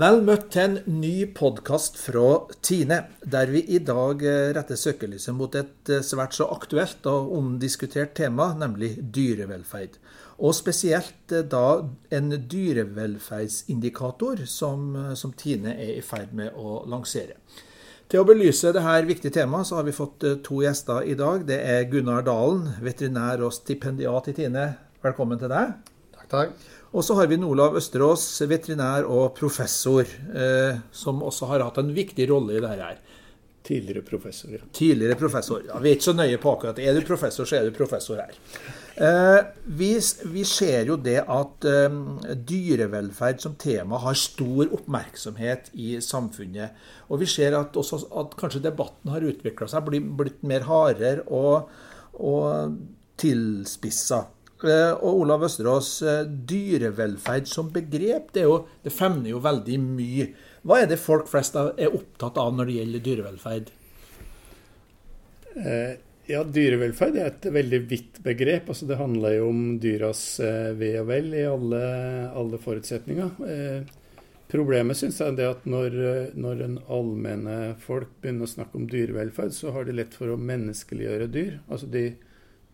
Vel 0.00 0.22
møtt 0.24 0.46
til 0.54 0.78
en 0.78 1.00
ny 1.02 1.26
podkast 1.36 1.98
fra 2.00 2.46
Tine, 2.64 3.02
der 3.20 3.50
vi 3.52 3.60
i 3.68 3.76
dag 3.84 4.22
eh, 4.24 4.48
retter 4.56 4.78
søkelyset 4.80 5.36
mot 5.36 5.52
et 5.58 5.90
eh, 5.92 6.00
svært 6.06 6.32
så 6.38 6.46
aktuelt 6.54 7.04
og 7.10 7.34
omdiskutert 7.36 8.14
tema, 8.16 8.54
nemlig 8.56 8.94
dyrevelferd. 9.12 9.98
Og 10.38 10.54
spesielt 10.56 11.32
eh, 11.36 11.44
da 11.44 11.84
en 12.16 12.32
dyrevelferdsindikator 12.32 14.46
som, 14.48 15.12
som 15.12 15.36
Tine 15.36 15.76
er 15.76 15.98
i 15.98 16.02
ferd 16.06 16.32
med 16.38 16.56
å 16.56 16.88
lansere. 16.88 17.36
Til 18.08 18.20
å 18.24 18.28
belyse 18.30 18.72
dette 18.72 19.04
viktige 19.10 19.36
temaet 19.42 19.68
så 19.68 19.76
har 19.82 19.86
vi 19.90 20.00
fått 20.00 20.24
to 20.46 20.62
gjester 20.64 21.04
i 21.04 21.18
dag. 21.18 21.44
Det 21.44 21.60
er 21.60 21.84
Gunnar 21.92 22.24
Dalen, 22.24 22.72
veterinær 22.80 23.44
og 23.44 23.52
stipendiat 23.58 24.32
i 24.32 24.36
Tine. 24.40 24.64
Velkommen 25.04 25.36
til 25.44 25.52
deg. 25.52 25.76
Takk, 26.16 26.28
takk. 26.32 26.79
Og 26.90 27.04
så 27.06 27.14
har 27.14 27.28
vi 27.30 27.38
Olav 27.46 27.76
Østerås, 27.78 28.24
veterinær 28.50 29.06
og 29.06 29.36
professor, 29.38 30.02
eh, 30.34 30.80
som 30.90 31.22
også 31.22 31.46
har 31.52 31.62
hatt 31.62 31.78
en 31.78 31.94
viktig 31.94 32.26
rolle 32.30 32.58
i 32.58 32.60
dette. 32.60 32.82
her. 32.82 32.98
Tidligere 33.62 34.02
professor, 34.02 34.50
ja. 34.50 34.58
Tidligere 34.72 35.14
professor. 35.14 35.62
Ja, 35.68 35.78
vi 35.78 35.90
er 35.90 35.98
ikke 35.98 36.08
så 36.08 36.14
nøye 36.16 36.38
på 36.40 36.50
akkurat. 36.50 36.78
Er 36.78 36.94
du 36.96 37.06
professor, 37.06 37.44
så 37.44 37.58
er 37.58 37.68
du 37.68 37.76
professor 37.76 38.16
her. 38.16 38.32
Eh, 38.96 39.44
vi, 39.66 39.90
vi, 40.32 40.44
ser 40.44 40.88
jo 40.88 40.96
det 40.96 41.20
at 41.28 41.66
eh, 41.68 42.34
dyrevelferd 42.34 43.44
som 43.44 43.54
tema 43.60 44.00
har 44.02 44.16
stor 44.18 44.72
oppmerksomhet 44.72 45.70
i 45.74 46.00
samfunnet. 46.00 46.74
Og 47.08 47.20
vi 47.20 47.28
ser 47.30 47.54
at, 47.58 47.76
også, 47.76 48.02
at 48.18 48.34
kanskje 48.40 48.64
debatten 48.64 49.12
har 49.12 49.28
utvikla 49.28 49.68
seg, 49.70 49.86
blitt, 49.86 50.10
blitt 50.18 50.42
mer 50.42 50.66
hardere 50.66 51.22
og, 51.28 51.70
og 52.16 52.74
tilspissa. 53.20 54.24
Eh, 54.64 54.92
og 55.00 55.22
Olav 55.24 55.44
Østerås, 55.46 56.02
eh, 56.02 56.26
dyrevelferd 56.26 57.48
som 57.48 57.70
begrep, 57.72 58.32
det, 58.34 58.44
jo, 58.44 58.66
det, 58.84 58.92
femner 58.92 59.32
jo 59.32 59.40
veldig 59.42 59.78
mye. 59.82 60.28
Hva 60.66 60.82
er 60.82 60.90
det 60.90 61.00
folk 61.00 61.30
flest 61.30 61.56
er 61.56 61.88
opptatt 61.88 62.38
av 62.40 62.52
når 62.56 62.68
det 62.68 62.76
gjelder 62.78 63.04
dyrevelferd? 63.06 63.70
Eh, 65.56 65.94
ja, 66.30 66.42
Dyrevelferd 66.44 67.16
er 67.18 67.30
et 67.30 67.48
veldig 67.50 67.80
vidt 67.90 68.20
begrep. 68.22 68.68
altså 68.68 68.86
Det 68.86 69.00
handler 69.00 69.38
jo 69.38 69.48
om 69.50 69.64
dyras 69.82 70.22
ve 70.78 70.92
og 71.00 71.08
vel 71.08 71.32
i 71.34 71.42
alle, 71.42 71.80
alle 72.38 72.60
forutsetninger. 72.62 73.32
Problemet 74.50 74.98
synes 74.98 75.18
jeg 75.18 75.34
er 75.40 75.50
at 75.50 75.66
når, 75.66 75.96
når 76.38 76.62
en 76.68 76.78
allmenne 76.86 77.56
folk 77.82 78.12
begynner 78.22 78.46
å 78.46 78.52
snakke 78.52 78.78
om 78.78 78.86
dyrevelferd, 78.90 79.56
så 79.56 79.74
har 79.74 79.88
de 79.88 79.96
lett 79.96 80.14
for 80.14 80.30
å 80.30 80.38
menneskeliggjøre 80.38 81.26
dyr. 81.34 81.58
Altså 81.66 81.90
de 81.90 82.04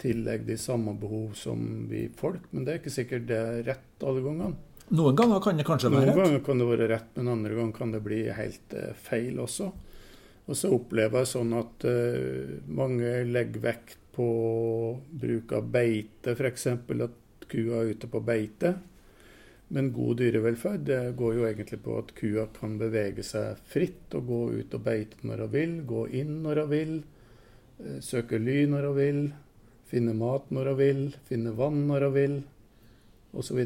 tillegge 0.00 0.50
de 0.50 0.56
samme 0.60 0.94
behov 1.00 1.34
som 1.38 1.86
vi 1.90 2.06
folk, 2.16 2.50
men 2.50 2.64
det 2.64 2.72
er 2.72 2.80
ikke 2.82 2.96
sikkert 2.98 3.28
det 3.30 3.38
er 3.40 3.62
rett 3.70 4.06
alle 4.06 4.24
gangene. 4.24 4.56
Noen 4.94 5.16
ganger 5.18 5.40
kan 5.42 5.58
det 5.58 5.66
kanskje 5.66 5.90
være 5.90 6.06
rett? 6.06 6.14
Noen 6.14 6.24
ganger 6.24 6.42
kan 6.46 6.60
det 6.60 6.66
være 6.68 6.88
rett, 6.92 7.12
men 7.18 7.30
andre 7.32 7.54
ganger 7.58 7.74
kan 7.74 7.94
det 7.94 8.00
bli 8.04 8.20
helt 8.30 8.74
uh, 8.78 8.90
feil 9.08 9.40
også. 9.42 9.70
Og 10.46 10.54
så 10.54 10.70
opplever 10.76 11.24
jeg 11.24 11.30
sånn 11.32 11.54
at 11.58 11.86
uh, 11.90 12.58
mange 12.70 13.14
legger 13.26 13.64
vekt 13.64 14.02
på 14.14 14.26
bruk 15.10 15.56
av 15.58 15.66
beite, 15.74 16.36
f.eks. 16.36 16.68
at 16.70 17.48
kua 17.50 17.80
er 17.80 17.96
ute 17.96 18.10
på 18.10 18.20
beite. 18.24 18.76
Men 19.74 19.90
god 19.90 20.20
dyrevelferd 20.20 20.84
det 20.86 21.00
går 21.18 21.34
jo 21.34 21.48
egentlig 21.48 21.80
på 21.82 21.96
at 21.98 22.12
kua 22.14 22.46
kan 22.54 22.76
bevege 22.78 23.24
seg 23.26 23.58
fritt 23.66 24.14
og 24.14 24.30
gå 24.30 24.40
ut 24.60 24.76
og 24.78 24.84
beite 24.86 25.26
når 25.26 25.42
hun 25.42 25.52
vil, 25.56 25.74
gå 25.90 26.04
inn 26.20 26.38
når 26.44 26.62
hun 26.62 26.70
vil, 26.70 26.94
uh, 27.82 27.98
søke 27.98 28.38
ly 28.38 28.60
når 28.70 28.88
hun 28.92 28.96
vil. 29.00 29.20
Finne 29.86 30.16
mat 30.18 30.50
når 30.50 30.72
hun 30.72 30.80
vil, 30.80 31.06
finne 31.28 31.54
vann 31.56 31.84
når 31.86 32.08
hun 32.08 32.16
vil, 32.16 32.36
osv. 33.36 33.62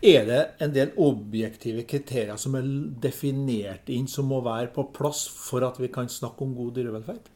Er 0.00 0.26
det 0.28 0.40
en 0.62 0.72
del 0.74 0.92
objektive 1.00 1.82
kriterier 1.88 2.38
som 2.38 2.54
er 2.58 2.68
definert 3.02 3.90
inn, 3.90 4.06
som 4.08 4.28
må 4.30 4.42
være 4.44 4.70
på 4.74 4.90
plass 4.94 5.24
for 5.32 5.66
at 5.66 5.80
vi 5.80 5.90
kan 5.92 6.10
snakke 6.10 6.46
om 6.46 6.54
god 6.58 6.74
dyrevelferd? 6.78 7.30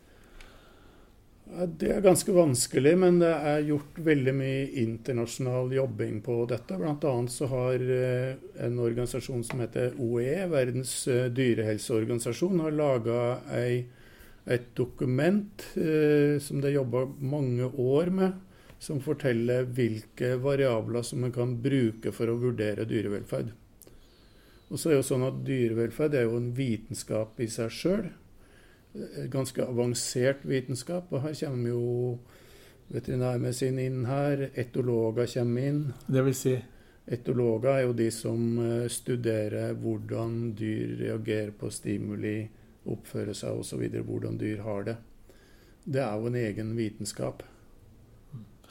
Det 1.45 1.91
er 1.93 2.01
ganske 2.03 2.33
vanskelig, 2.35 2.95
men 2.99 3.19
det 3.21 3.31
er 3.31 3.67
gjort 3.69 3.99
veldig 4.07 4.33
mye 4.35 4.63
internasjonal 4.81 5.75
jobbing 5.77 6.23
på 6.25 6.39
dette. 6.51 6.79
Annet 6.79 7.35
så 7.35 7.47
har 7.51 7.85
eh, 7.85 8.33
en 8.65 8.81
organisasjon 8.81 9.45
som 9.45 9.61
heter 9.63 9.93
OE, 10.03 10.49
Verdens 10.51 10.95
eh, 11.07 11.29
dyrehelseorganisasjon, 11.37 12.65
har 12.65 12.75
laga 12.75 13.21
ei 13.55 13.85
et 14.45 14.71
dokument 14.77 15.67
eh, 15.81 16.37
som 16.43 16.61
det 16.61 16.71
er 16.71 16.79
jobba 16.81 17.07
mange 17.21 17.69
år 17.81 18.11
med, 18.13 18.41
som 18.79 19.01
forteller 19.01 19.65
hvilke 19.73 20.35
variabler 20.43 21.05
som 21.07 21.25
man 21.25 21.33
kan 21.33 21.57
bruke 21.65 22.13
for 22.13 22.29
å 22.29 22.37
vurdere 22.41 22.85
dyrevelferd. 22.89 23.55
Og 24.75 24.81
så 24.81 24.91
er 24.91 24.99
jo 24.99 25.07
sånn 25.07 25.25
at 25.27 25.43
Dyrevelferd 25.47 26.17
er 26.19 26.25
jo 26.27 26.39
en 26.41 26.53
vitenskap 26.57 27.41
i 27.43 27.49
seg 27.53 27.73
sjøl. 27.73 28.07
Ganske 29.31 29.63
avansert 29.63 30.45
vitenskap. 30.49 31.13
Og 31.13 31.23
her 31.23 31.37
kommer 31.39 31.71
jo 31.71 31.85
veterinærmedisin 32.95 33.79
inn 33.83 34.01
her. 34.09 34.49
Etologer 34.59 35.29
kommer 35.37 35.69
inn. 35.71 35.83
Det 36.09 36.25
vil 36.27 36.39
si? 36.39 36.57
Etologer 37.05 37.71
er 37.75 37.83
jo 37.85 37.95
de 37.95 38.09
som 38.15 38.59
eh, 38.65 38.87
studerer 38.89 39.75
hvordan 39.77 40.55
dyr 40.57 40.95
reagerer 41.03 41.51
på 41.53 41.69
stimuli 41.69 42.39
oppføre 42.91 43.35
seg 43.37 43.61
osv., 43.61 43.83
hvordan 44.05 44.39
dyr 44.41 44.63
har 44.65 44.87
det. 44.89 44.97
Det 45.85 46.01
er 46.01 46.17
jo 46.17 46.31
en 46.31 46.39
egen 46.41 46.73
vitenskap 46.77 47.43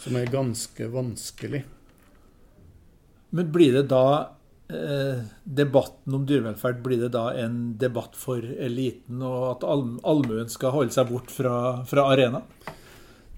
som 0.02 0.18
er 0.18 0.32
ganske 0.34 0.88
vanskelig. 0.92 1.64
Men 3.34 3.52
blir 3.54 3.78
det 3.78 3.88
da 3.92 4.06
eh, 4.70 5.22
Debatten 5.44 6.18
om 6.18 6.26
dyrevelferd, 6.30 6.82
blir 6.86 7.02
det 7.06 7.14
da 7.16 7.30
en 7.40 7.76
debatt 7.82 8.18
for 8.18 8.42
eliten, 8.42 9.22
og 9.26 9.46
at 9.56 9.68
allmuen 9.70 10.52
skal 10.52 10.76
holde 10.76 10.94
seg 10.96 11.10
bort 11.10 11.34
fra, 11.34 11.56
fra 11.90 12.08
arenaen? 12.14 12.46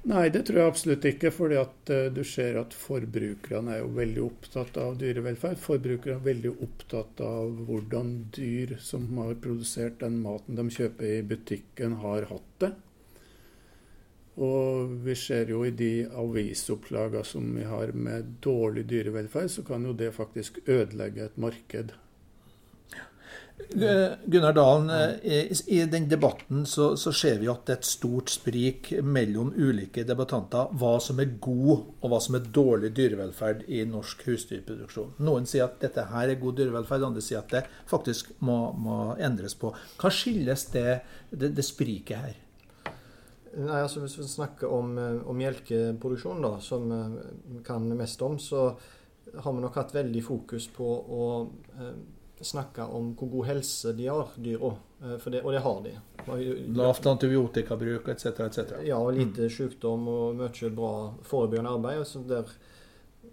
Nei, 0.06 0.28
det 0.30 0.44
tror 0.46 0.60
jeg 0.60 0.70
absolutt 0.70 1.06
ikke. 1.10 1.32
fordi 1.34 1.56
at 1.58 1.90
uh, 1.90 2.08
du 2.14 2.22
ser 2.28 2.60
at 2.62 2.76
forbrukerne 2.78 3.74
er 3.74 3.82
jo 3.82 3.88
veldig 3.96 4.22
opptatt 4.28 4.78
av 4.78 5.00
dyrevelferd. 5.02 5.58
Forbrukerne 5.58 6.20
er 6.20 6.28
veldig 6.28 6.52
opptatt 6.68 7.24
av 7.26 7.64
hvordan 7.66 8.12
dyr 8.36 8.76
som 8.86 9.08
har 9.18 9.34
produsert 9.42 9.98
den 10.04 10.20
maten 10.22 10.60
de 10.60 10.68
kjøper 10.78 11.10
i 11.10 11.24
butikken, 11.26 11.98
har 12.06 12.30
hatt 12.30 12.52
det. 12.62 12.72
Og 14.46 14.94
vi 15.08 15.16
ser 15.18 15.50
jo 15.50 15.64
i 15.66 15.74
de 15.74 16.06
avisopplagene 16.22 17.26
som 17.26 17.50
vi 17.56 17.66
har 17.66 17.96
med 17.96 18.36
dårlig 18.46 18.86
dyrevelferd, 18.92 19.50
så 19.50 19.66
kan 19.66 19.88
jo 19.88 19.96
det 19.98 20.14
faktisk 20.14 20.60
ødelegge 20.68 21.32
et 21.32 21.38
marked. 21.40 21.96
Gunnar 24.26 24.54
Dalen, 24.54 24.90
eh, 24.90 25.52
i 25.66 25.86
den 25.86 26.10
debatten 26.10 26.66
så, 26.66 26.98
så, 26.98 27.14
ser 27.14 27.40
vi 27.40 27.48
at 27.48 27.66
det 27.68 27.74
er 27.74 27.80
et 27.80 27.88
stort 27.88 28.32
sprik 28.32 28.90
mellom 29.04 29.54
ulike 29.56 30.04
debattanter 30.08 30.74
hva 30.76 30.96
som 31.04 31.20
er 31.24 31.38
god 31.44 31.86
og 32.02 32.10
hva 32.12 32.20
som 32.24 32.36
er 32.36 32.50
dårlig 32.56 32.92
dyrevelferd 32.98 33.64
i 33.72 33.82
norsk 33.88 34.26
husdyrproduksjon. 34.28 35.14
Noen 35.24 35.48
sier 35.48 35.70
at 35.70 35.80
dette 35.84 36.04
her 36.12 36.32
er 36.32 36.40
god 36.42 36.60
dyrevelferd, 36.60 37.06
andre 37.08 37.24
sier 37.24 37.42
at 37.42 37.54
det 37.56 37.64
faktisk 37.92 38.34
må, 38.44 38.58
må 38.76 39.00
endres 39.24 39.56
på. 39.60 39.72
Hva 40.02 40.12
skyldes 40.12 40.68
det, 40.76 40.90
det, 41.32 41.54
det 41.56 41.68
spriket 41.68 42.26
her? 42.26 42.42
Nei, 43.56 43.80
altså 43.80 44.04
Hvis 44.04 44.18
vi 44.20 44.28
snakker 44.28 44.72
om, 44.72 44.98
eh, 45.00 45.22
om 45.24 45.40
melkeproduksjon, 45.40 46.44
da, 46.44 46.58
som 46.60 46.92
vi 46.92 47.64
kan 47.64 47.88
mest 47.96 48.24
om, 48.24 48.36
så 48.36 48.68
har 49.36 49.56
vi 49.56 49.64
nok 49.64 49.80
hatt 49.80 49.96
veldig 49.96 50.22
fokus 50.24 50.68
på 50.76 50.86
å 50.86 51.26
snakke 52.44 52.84
om 52.84 53.14
hvor 53.16 53.30
god 53.32 53.48
helse 53.54 53.94
de 53.96 54.08
har, 54.10 54.34
dyra. 54.36 54.74
Eh, 55.04 55.28
og 55.42 55.52
det 55.54 55.64
har 55.64 55.82
de. 55.86 55.94
Lavt 56.76 57.08
antibiotikabruk 57.08 58.10
etc. 58.12 58.26
etc. 58.48 58.78
Ja, 58.86 58.98
og 58.98 59.14
lite 59.16 59.48
mm. 59.48 59.54
sykdom 59.54 60.08
og 60.12 60.40
mye 60.40 60.72
bra 60.76 60.94
forebyggende 61.24 61.76
arbeid. 61.78 62.02
Altså 62.02 62.24
der, 62.28 62.52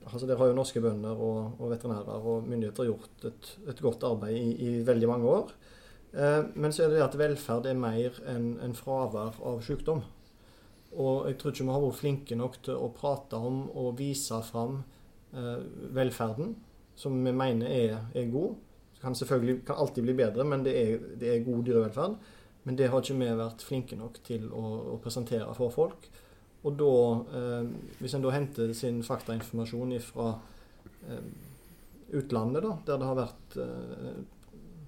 altså 0.05 0.27
der, 0.27 0.39
har 0.39 0.51
jo 0.51 0.57
norske 0.59 0.83
bønder 0.85 1.19
og, 1.19 1.59
og 1.59 1.73
veterinærer 1.73 2.31
og 2.33 2.49
myndigheter 2.49 2.91
gjort 2.91 3.29
et, 3.31 3.53
et 3.69 3.85
godt 3.85 4.07
arbeid 4.07 4.39
i, 4.39 4.57
i, 4.69 4.73
veldig 4.87 5.11
mange 5.11 5.37
år. 5.37 5.55
Eh, 6.13 6.41
men 6.55 6.73
så 6.73 6.85
er 6.85 6.93
det 6.93 7.01
det 7.01 7.07
at 7.09 7.21
velferd 7.21 7.71
er 7.71 7.79
mer 7.79 8.19
enn 8.29 8.59
en 8.63 8.77
fravær 8.77 9.41
av 9.41 9.63
sykdom. 9.67 10.05
Og 10.93 11.25
jeg 11.31 11.39
tror 11.41 11.55
ikke 11.55 11.65
vi 11.65 11.73
har 11.73 11.87
vært 11.87 12.03
flinke 12.03 12.37
nok 12.37 12.59
til 12.67 12.77
å 12.77 12.93
prate 12.93 13.39
om 13.41 13.65
og 13.71 13.97
vise 13.97 14.37
fram 14.45 14.83
eh, 15.33 15.65
velferden, 15.97 16.53
som 16.95 17.17
vi 17.25 17.33
mener 17.33 17.73
er, 17.73 17.97
er 18.13 18.29
god 18.29 18.61
kan 19.03 19.17
selvfølgelig 19.19 19.65
kan 19.67 19.81
alltid 19.83 20.07
bli 20.07 20.15
bedre, 20.15 20.47
men 20.47 20.65
det 20.65 20.75
er, 20.79 21.07
det 21.19 21.31
er 21.33 21.47
god 21.47 21.65
dyrevelferd. 21.67 22.19
Men 22.63 22.77
det 22.79 22.89
har 22.93 23.03
ikke 23.03 23.19
vi 23.19 23.31
vært 23.39 23.65
flinke 23.67 23.99
nok 23.99 24.21
til 24.27 24.47
å, 24.55 24.67
å 24.95 24.99
presentere 25.03 25.51
for 25.59 25.75
folk. 25.75 26.07
Og 26.63 26.77
da, 26.79 26.93
eh, 27.39 27.73
hvis 27.99 28.15
en 28.15 28.23
da 28.23 28.31
henter 28.31 28.71
sin 28.79 29.01
faktainformasjon 29.03 29.97
fra 30.07 30.29
eh, 31.11 31.25
utlandet, 32.15 32.63
da, 32.63 32.77
der 32.87 33.01
det 33.03 33.09
har 33.09 33.19
vært 33.19 33.59
eh, 33.65 34.23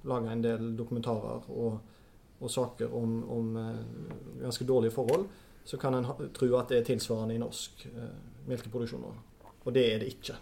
laga 0.07 0.31
en 0.31 0.45
del 0.45 0.71
dokumentarer 0.79 1.51
og, 1.51 1.81
og 2.39 2.53
saker 2.53 2.95
om, 2.95 3.17
om 3.35 3.51
eh, 3.59 3.83
ganske 4.45 4.69
dårlige 4.69 4.95
forhold, 4.95 5.27
så 5.65 5.81
kan 5.81 5.99
en 5.99 6.07
tro 6.37 6.51
at 6.61 6.71
det 6.71 6.83
er 6.83 6.89
tilsvarende 6.93 7.35
i 7.35 7.43
norsk 7.43 7.87
eh, 7.91 8.17
melkeproduksjon. 8.47 9.07
Og 9.65 9.71
det 9.75 9.89
er 9.91 10.03
det 10.05 10.13
ikke. 10.15 10.39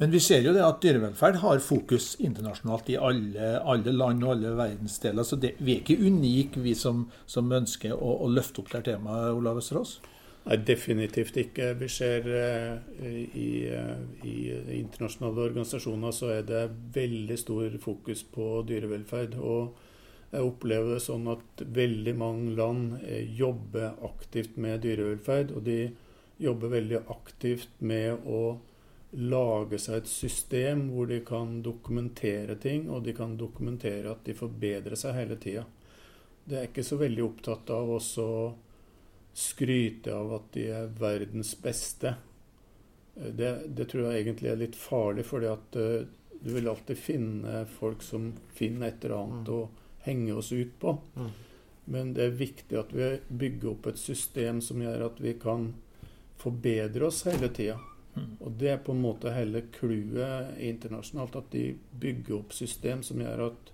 Men 0.00 0.12
vi 0.12 0.20
ser 0.24 0.40
jo 0.46 0.54
det 0.56 0.62
at 0.64 0.80
dyrevelferd 0.84 1.40
har 1.42 1.60
fokus 1.64 2.14
internasjonalt 2.22 2.88
i 2.94 2.96
alle, 2.96 3.50
alle 3.60 3.92
land 3.92 4.24
og 4.24 4.36
alle 4.36 4.54
verdensdeler. 4.56 5.26
Så 5.26 5.36
det, 5.36 5.54
vi 5.60 5.76
er 5.76 5.82
ikke 5.82 6.00
unike, 6.00 6.62
vi 6.64 6.74
som, 6.78 7.04
som 7.26 7.52
ønsker 7.52 7.92
å, 7.92 8.16
å, 8.24 8.30
løfte 8.32 8.62
opp 8.62 8.72
det 8.72 8.86
temaet, 8.88 9.34
Olav 9.36 9.60
Østerås? 9.60 9.98
Nei, 10.46 10.58
definitivt 10.66 11.36
ikke. 11.38 11.68
Vi 11.78 11.88
ser 11.92 12.26
uh, 12.26 13.04
i, 13.04 13.48
uh, 13.70 14.26
i, 14.26 14.36
internasjonale 14.80 15.44
organisasjoner 15.50 16.16
så 16.16 16.32
er 16.38 16.48
det 16.48 16.64
veldig 16.96 17.38
stor 17.38 17.78
fokus 17.82 18.24
på 18.24 18.54
dyrevelferd. 18.68 19.38
og 19.38 19.88
jeg 20.32 20.48
opplever 20.48 20.94
det 20.94 21.02
sånn 21.04 21.28
at 21.28 21.62
veldig 21.76 22.14
mange 22.16 22.56
land 22.56 22.96
uh, 23.04 23.20
jobber 23.36 24.00
aktivt 24.08 24.56
med 24.56 24.80
dyrevelferd. 24.82 25.52
Og 25.52 25.68
de 25.68 25.78
jobber 26.42 26.72
veldig 26.72 27.04
aktivt 27.12 27.76
med 27.84 28.24
å 28.26 28.56
lage 29.12 29.78
seg 29.82 30.00
et 30.00 30.08
system 30.08 30.86
hvor 30.92 31.08
de 31.10 31.20
kan 31.26 31.58
dokumentere 31.64 32.56
ting, 32.60 32.88
og 32.90 33.04
de 33.04 33.12
kan 33.16 33.36
dokumentere 33.36 34.12
at 34.12 34.24
de 34.24 34.36
forbedrer 34.36 34.96
seg 34.96 35.16
hele 35.18 35.36
tida. 35.40 35.66
De 36.44 36.58
er 36.58 36.68
ikke 36.70 36.84
så 36.86 36.98
veldig 37.00 37.24
opptatt 37.26 37.70
av 37.70 37.92
å 37.92 38.00
skryte 39.32 40.14
av 40.16 40.32
at 40.38 40.48
de 40.56 40.66
er 40.74 40.90
verdens 40.98 41.52
beste. 41.60 42.14
Det, 43.14 43.52
det, 43.68 43.86
tror 43.90 44.08
jeg 44.08 44.24
egentlig 44.24 44.50
er 44.50 44.60
litt 44.64 44.76
farlig, 44.78 45.26
fordi 45.28 45.48
at 45.52 45.78
uh, 45.78 46.02
du 46.42 46.50
vil 46.56 46.68
alltid 46.72 46.98
finne 46.98 47.62
folk 47.78 48.02
som 48.02 48.32
finner 48.56 48.88
et 48.88 49.04
eller 49.04 49.18
annet 49.20 49.48
mm. 49.48 49.54
å 49.54 50.06
henge 50.08 50.34
oss 50.40 50.50
ut 50.56 50.72
på. 50.80 50.96
Mm. 51.14 51.30
Men 51.92 52.12
det 52.16 52.24
er 52.24 52.40
viktig 52.40 52.78
at 52.78 52.92
vi 52.96 53.12
bygger 53.28 53.74
opp 53.74 53.88
et 53.92 54.00
system 54.00 54.62
som 54.64 54.82
gjør 54.82 55.06
at 55.10 55.20
vi 55.22 55.36
kan 55.38 55.72
forbedre 56.42 57.06
oss 57.06 57.22
hele 57.28 57.52
tida. 57.54 57.78
Og 58.14 58.50
Det 58.60 58.68
er 58.68 58.80
på 58.84 58.92
en 58.92 59.00
måte 59.00 59.32
hele 59.32 59.64
clouet 59.72 60.58
internasjonalt, 60.60 61.36
at 61.36 61.52
de 61.54 61.68
bygger 62.00 62.40
opp 62.40 62.52
system 62.52 63.02
som 63.06 63.22
gjør 63.22 63.46
at 63.46 63.70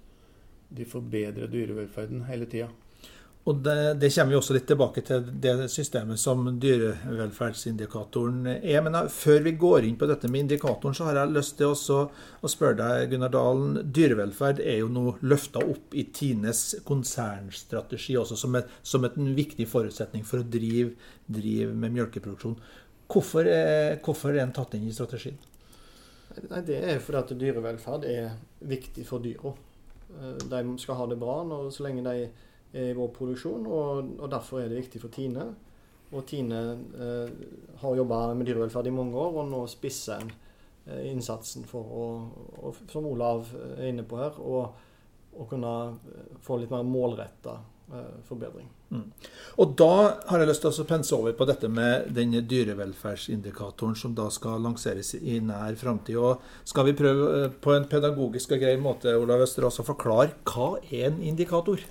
de 0.69 0.85
forbedrer 0.85 1.51
dyrevelferden 1.51 2.27
hele 2.29 2.47
tida. 2.47 2.69
Og 3.49 3.63
det, 3.65 3.95
det, 4.03 4.11
kommer 4.13 4.35
vi 4.35 4.37
også 4.37 4.55
litt 4.57 4.67
tilbake 4.69 5.01
til 5.09 5.29
det 5.41 5.71
systemet 5.73 6.21
som 6.21 6.43
dyrevelferdsindikatoren 6.61 8.43
er. 8.59 8.83
Men 8.85 8.99
før 9.09 9.41
vi 9.47 9.55
går 9.57 9.87
inn 9.89 9.97
på 9.97 10.09
dette 10.11 10.29
med 10.29 10.45
indikatoren, 10.45 10.97
så 10.97 11.07
har 11.09 11.23
jeg 11.23 11.33
lyst 11.33 11.57
til 11.57 11.73
å 11.73 12.51
spørre 12.53 12.77
deg, 12.77 13.07
Gunnar 13.15 13.33
Dalen. 13.33 13.79
Dyrevelferd 13.95 14.61
er 14.61 14.83
jo 14.83 14.91
nå 14.93 15.15
løfta 15.25 15.63
opp 15.65 15.97
i 15.97 16.05
Tines 16.13 16.75
konsernstrategi 16.89 18.19
også 18.21 18.37
som, 18.37 18.59
et, 18.61 18.69
som 18.85 19.09
et, 19.09 19.17
en 19.17 19.33
viktig 19.39 19.69
forutsetning 19.71 20.29
for 20.29 20.43
å 20.43 20.51
drive, 20.59 20.93
drive 21.25 21.73
med 21.73 21.97
melkeproduksjon. 21.97 22.59
Hvorfor 23.09 23.49
er, 23.49 23.97
hvorfor 24.05 24.33
er 24.33 24.43
den 24.43 24.53
tatt 24.57 24.75
inn 24.77 24.89
i 24.89 24.95
strategien? 24.95 25.39
Nei, 26.51 26.61
Det 26.67 26.77
er 26.77 27.01
fordi 27.01 27.19
at 27.19 27.33
dyrevelferd 27.41 28.05
er 28.09 28.35
viktig 28.61 29.07
for 29.09 29.25
dyra. 29.25 29.55
Eh, 30.13 30.37
de 30.51 30.61
skal 30.81 31.01
ha 31.01 31.07
det 31.09 31.19
bra 31.21 31.41
når, 31.49 31.71
så 31.75 31.87
lenge 31.87 32.05
de 32.05 32.27
er 32.29 32.91
i 32.91 32.97
vår 32.97 33.09
produksjon, 33.17 33.65
og, 33.65 34.13
og 34.21 34.29
derfor 34.31 34.61
er 34.61 34.69
det 34.69 34.83
viktig 34.83 35.01
for 35.01 35.15
Tine. 35.15 35.47
Og 36.13 36.27
Tine 36.29 36.61
eh, 37.01 37.33
har 37.81 37.97
jobba 37.97 38.21
med 38.35 38.49
dyrevelferd 38.49 38.91
i 38.91 38.95
mange 38.95 39.17
år, 39.17 39.41
og 39.41 39.49
nå 39.49 39.63
spisser 39.73 40.21
en 40.21 40.35
eh, 40.87 41.09
innsatsen 41.09 41.65
for 41.69 41.97
å, 41.97 42.05
og, 42.61 42.85
som 42.93 43.09
Olav 43.09 43.49
er 43.79 43.89
inne 43.89 44.05
på 44.09 44.21
her, 44.21 44.37
å 44.37 45.49
kunne 45.49 45.73
få 46.45 46.61
litt 46.61 46.73
mer 46.73 46.85
målretta 46.85 47.57
Eh, 47.93 48.23
forbedring. 48.25 48.69
Mm. 48.89 49.05
Og 49.61 49.75
Da 49.77 49.93
har 50.31 50.41
jeg 50.41 50.49
lyst 50.49 50.63
til 50.65 50.71
å 50.71 50.87
pense 50.89 51.13
over 51.17 51.35
på 51.37 51.47
dette 51.49 51.69
med 51.69 52.09
den 52.15 52.37
dyrevelferdsindikatoren 52.49 53.97
som 53.99 54.15
da 54.17 54.29
skal 54.33 54.63
lanseres 54.65 55.13
i 55.19 55.41
nær 55.45 55.77
framtid. 55.81 56.17
Skal 56.69 56.89
vi 56.89 56.97
prøve 56.97 57.29
eh, 57.37 57.49
på 57.51 57.75
en 57.75 57.89
pedagogisk 57.91 58.55
og 58.55 58.63
grei 58.63 58.77
måte 58.81 59.17
Olav 59.19 59.45
Østerås, 59.45 59.81
å 59.83 59.89
forklare 59.89 60.39
hva 60.49 60.77
er 60.89 61.11
en 61.11 61.21
indikator? 61.27 61.83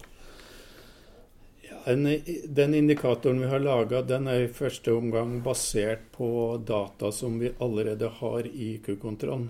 Ja, 1.67 1.83
en, 1.91 2.07
den 2.07 2.79
indikatoren 2.79 3.43
vi 3.43 3.51
har 3.51 3.61
laga, 3.61 4.01
er 4.01 4.47
i 4.47 4.49
første 4.49 4.95
omgang 4.95 5.37
basert 5.45 6.09
på 6.17 6.57
data 6.65 7.11
som 7.11 7.37
vi 7.39 7.53
allerede 7.59 8.09
har 8.21 8.47
i 8.47 8.73
IQ-kontrollen. 8.77 9.49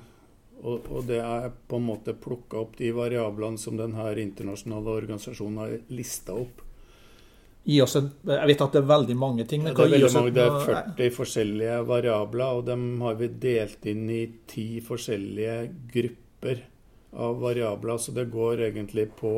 Og, 0.57 0.87
og, 0.89 1.03
det 1.05 1.19
er 1.21 1.51
på 1.69 1.77
en 1.77 1.85
måte 1.85 2.17
plukka 2.17 2.63
opp 2.63 2.79
de 2.79 2.89
variablene 2.97 3.61
som 3.61 3.77
denne 3.77 4.09
internasjonale 4.17 4.95
organisasjonen 5.03 5.59
har 5.61 5.75
lista 5.93 6.33
opp. 6.33 6.63
Gi 7.67 7.81
oss 7.83 7.97
en, 7.99 8.05
jeg 8.31 8.47
vet 8.47 8.61
at 8.63 8.75
det 8.77 8.79
er 8.79 8.87
veldig 8.87 9.15
mange 9.19 9.45
ting. 9.49 9.65
men 9.65 9.73
ja, 9.73 9.75
det, 9.75 9.83
er 9.83 9.93
veldig 9.97 10.13
mange, 10.15 10.33
det 10.37 10.45
er 10.45 10.61
40 10.95 11.13
forskjellige 11.17 11.81
variabler, 11.89 12.59
og 12.59 12.65
dem 12.69 12.87
har 13.03 13.17
vi 13.19 13.27
delt 13.43 13.85
inn 13.91 14.05
i 14.07 14.21
ti 14.47 14.67
forskjellige 14.85 15.57
grupper 15.91 16.63
av 17.27 17.41
variabler. 17.43 17.99
Så 17.99 18.15
det 18.15 18.29
går 18.31 18.63
egentlig 18.69 19.09
på 19.19 19.35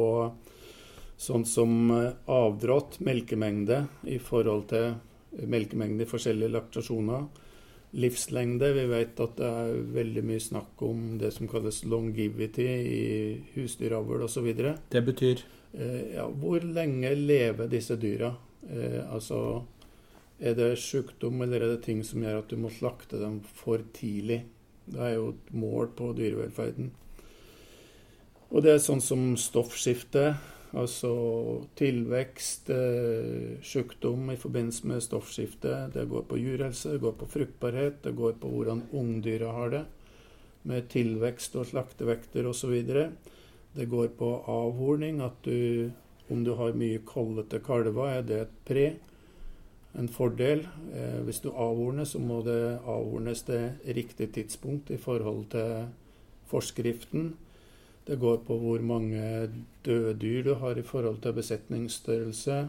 sånn 1.19 1.43
som 1.49 1.91
eh, 1.91 2.13
avdrått, 2.31 2.99
melkemengde, 3.03 3.83
i 4.07 4.19
forhold 4.23 4.69
til 4.69 4.93
melkemengde 5.49 6.05
i 6.05 6.09
forskjellige 6.09 6.53
laktasjoner 6.53 7.25
livslengde. 7.91 8.73
Vi 8.73 8.85
vet 8.89 9.19
at 9.23 9.37
det 9.39 9.49
er 9.49 9.77
veldig 9.95 10.23
mye 10.25 10.43
snakk 10.43 10.83
om 10.85 11.17
det 11.21 11.31
som 11.35 11.49
kalles 11.49 11.81
longivity 11.89 12.67
i 12.67 13.05
husdyravl 13.55 14.25
osv. 14.27 14.49
Det 14.89 15.01
betyr? 15.05 15.43
Eh, 15.74 16.16
ja, 16.16 16.27
hvor 16.30 16.63
lenge 16.66 17.12
lever 17.16 17.69
disse 17.69 17.98
dyra? 18.00 18.33
Eh, 18.69 19.01
altså 19.13 19.66
er 20.39 20.56
det 20.56 20.77
sykdom 20.80 21.42
eller 21.44 21.62
er 21.62 21.74
det 21.75 21.83
ting 21.83 22.00
som 22.07 22.24
gjør 22.24 22.42
at 22.42 22.51
du 22.51 22.57
må 22.62 22.71
slakte 22.71 23.19
dem 23.19 23.42
for 23.44 23.83
tidlig? 23.95 24.45
Det 24.89 25.01
er 25.04 25.18
jo 25.18 25.33
et 25.33 25.51
mål 25.54 25.92
på 25.98 26.13
dyrevelferden. 26.18 26.89
Og 28.50 28.63
det 28.66 28.71
er 28.74 28.81
sånn 28.81 29.04
som 29.04 29.36
stoffskifte. 29.38 30.31
Altså 30.80 31.12
tilvekst, 31.77 32.69
eh, 32.74 33.57
sykdom 33.66 34.31
i 34.31 34.38
forbindelse 34.38 34.88
med 34.88 35.04
stoffskifte. 35.04 35.92
Det 35.94 36.07
går 36.10 36.25
på 36.30 36.38
djurhelse, 36.38 36.94
det 36.94 37.01
går 37.01 37.13
på 37.19 37.30
fruktbarhet, 37.30 38.01
det 38.04 38.16
går 38.16 38.33
på 38.42 38.50
hvordan 38.50 38.83
ungdyra 38.94 39.51
har 39.54 39.69
det. 39.69 39.86
Med 40.63 40.89
tilvekst 40.89 41.56
og 41.56 41.66
slaktevekter 41.66 42.45
osv. 42.45 42.75
Det 43.79 43.85
går 43.85 44.07
på 44.07 44.43
avhorning. 44.45 45.21
At 45.23 45.37
du, 45.43 45.91
om 46.27 46.43
du 46.43 46.51
har 46.59 46.75
mye 46.75 46.99
kollete 47.07 47.61
kalver, 47.63 48.09
er 48.11 48.25
det 48.27 48.39
et 48.43 48.57
pre. 48.67 48.87
En 49.95 50.09
fordel. 50.11 50.65
Eh, 50.91 51.21
hvis 51.23 51.39
du 51.39 51.47
avhorner, 51.53 52.03
så 52.03 52.19
må 52.19 52.41
det 52.43 52.81
avhornes 52.83 53.45
til 53.47 53.69
riktig 53.95 54.33
tidspunkt 54.35 54.92
i 54.92 54.97
forhold 54.99 55.45
til 55.54 55.87
forskriften. 56.51 57.31
Det 58.07 58.19
går 58.19 58.42
på 58.49 58.57
hvor 58.59 58.83
mange 58.83 59.47
døde 59.85 60.13
dyr 60.19 60.44
du 60.44 60.54
har 60.59 60.75
i 60.75 60.83
forhold 60.83 61.21
til 61.23 61.39
besetningsstørrelse. 61.39 62.59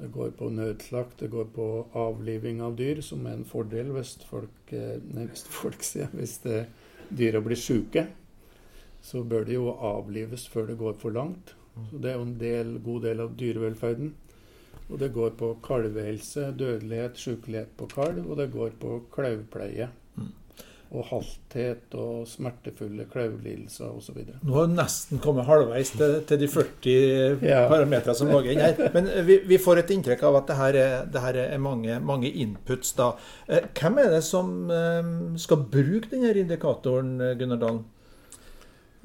Det 0.00 0.10
går 0.12 0.34
på 0.34 0.50
nødslakt, 0.50 1.20
det 1.20 1.30
går 1.30 1.46
på 1.54 1.68
avliving 1.94 2.58
av 2.64 2.74
dyr, 2.74 3.04
som 3.06 3.22
er 3.30 3.38
en 3.38 3.46
fordel 3.46 3.94
hvis 3.94 4.16
folk, 4.26 4.74
eh, 4.74 4.98
nei, 5.14 5.30
hvis 5.30 5.46
folk 5.62 5.86
sier, 5.86 6.10
hvis 6.10 6.40
dyra 7.14 7.44
blir 7.44 7.60
syke. 7.70 8.08
Så 9.04 9.20
bør 9.28 9.44
de 9.44 9.58
jo 9.58 9.72
avlives 9.74 10.46
før 10.48 10.70
det 10.70 10.78
går 10.80 10.96
for 11.00 11.14
langt. 11.14 11.54
Så 11.90 11.98
Det 12.00 12.10
er 12.10 12.16
jo 12.16 12.28
en 12.28 12.38
del, 12.40 12.78
god 12.84 13.02
del 13.08 13.20
av 13.20 13.34
dyrevelferden. 13.36 14.14
Og 14.90 14.98
det 15.00 15.12
går 15.12 15.34
på 15.40 15.50
kalvehelse, 15.64 16.52
dødelighet, 16.58 17.18
sykelighet 17.18 17.76
på 17.76 17.88
kalv, 17.92 18.24
og 18.30 18.36
det 18.40 18.52
går 18.52 18.76
på 18.80 19.02
klauvpleie 19.14 19.90
og 20.94 21.06
halthet 21.08 21.94
og 21.98 22.26
smertefulle 22.28 23.06
klauvlidelser 23.10 23.90
osv. 23.90 24.20
Nå 24.44 24.54
har 24.54 24.68
vi 24.68 24.76
nesten 24.76 25.20
kommet 25.22 25.48
halvveis 25.48 25.90
til, 25.96 26.20
til 26.28 26.38
de 26.38 26.48
40 26.50 26.92
ja. 27.42 27.64
parametrene 27.70 28.14
som 28.18 28.30
lå 28.30 28.42
inn 28.52 28.62
her. 28.62 28.78
Men 28.94 29.08
vi, 29.26 29.40
vi, 29.48 29.58
får 29.58 29.82
et 29.82 29.90
inntrykk 29.96 30.22
av 30.28 30.38
at 30.42 30.52
det 30.52 30.58
her 30.60 30.78
er, 30.82 30.94
det 31.10 31.24
her 31.24 31.40
er 31.46 31.62
mange, 31.62 31.98
mange, 31.98 32.30
inputs. 32.30 32.94
da. 32.98 33.10
Eh, 33.48 33.66
hvem 33.74 33.98
er 34.04 34.12
det 34.14 34.22
som 34.26 34.54
eh, 34.70 35.10
skal 35.40 35.66
bruke 35.72 36.12
denne 36.12 36.30
indikatoren, 36.44 37.16
Gunnar 37.40 37.62
Dalen? 37.64 37.82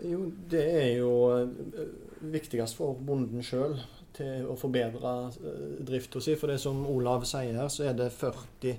Jo, 0.05 0.25
det 0.51 0.65
er 0.79 0.91
jo 0.99 1.13
eh, 1.35 1.87
viktigst 2.31 2.77
for 2.79 2.99
bonden 3.05 3.43
sjøl 3.43 3.75
til 4.15 4.47
å 4.49 4.55
forbedre 4.59 5.15
drifta 5.85 6.21
si. 6.23 6.35
For 6.39 6.51
det 6.51 6.59
som 6.63 6.81
Olav 6.89 7.25
sier 7.29 7.57
her, 7.59 7.69
så 7.71 7.89
er 7.89 7.97
det 7.97 8.11
40 8.15 8.77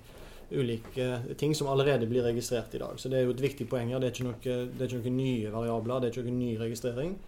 ulike 0.50 1.36
ting 1.38 1.54
som 1.54 1.68
allerede 1.70 2.08
blir 2.10 2.24
registrert 2.26 2.74
i 2.74 2.80
dag. 2.82 2.98
Så 2.98 3.08
det 3.08 3.20
er 3.20 3.28
jo 3.28 3.34
et 3.34 3.42
viktig 3.42 3.68
poeng 3.70 3.92
her. 3.92 4.02
Det 4.02 4.10
er 4.10 4.16
ikke, 4.16 4.26
noe, 4.26 4.38
det 4.74 4.86
er 4.86 4.88
ikke 4.88 5.02
noen 5.04 5.20
nye 5.20 5.52
variabler, 5.54 6.00
det 6.00 6.08
er 6.08 6.16
ikke 6.16 6.26
noen 6.26 6.40
ny 6.42 6.54
registrering. 6.60 7.18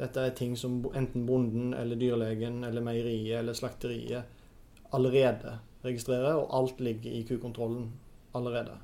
Dette 0.00 0.24
er 0.24 0.34
ting 0.36 0.56
som 0.58 0.80
enten 0.98 1.26
bonden 1.28 1.74
eller 1.78 2.00
dyrlegen 2.00 2.62
eller 2.66 2.84
meieriet 2.84 3.38
eller 3.38 3.56
slakteriet 3.56 4.40
allerede 4.92 5.58
registrerer, 5.84 6.34
og 6.38 6.50
alt 6.56 6.80
ligger 6.82 7.12
i 7.12 7.22
kukontrollen 7.28 7.90
allerede. 8.36 8.74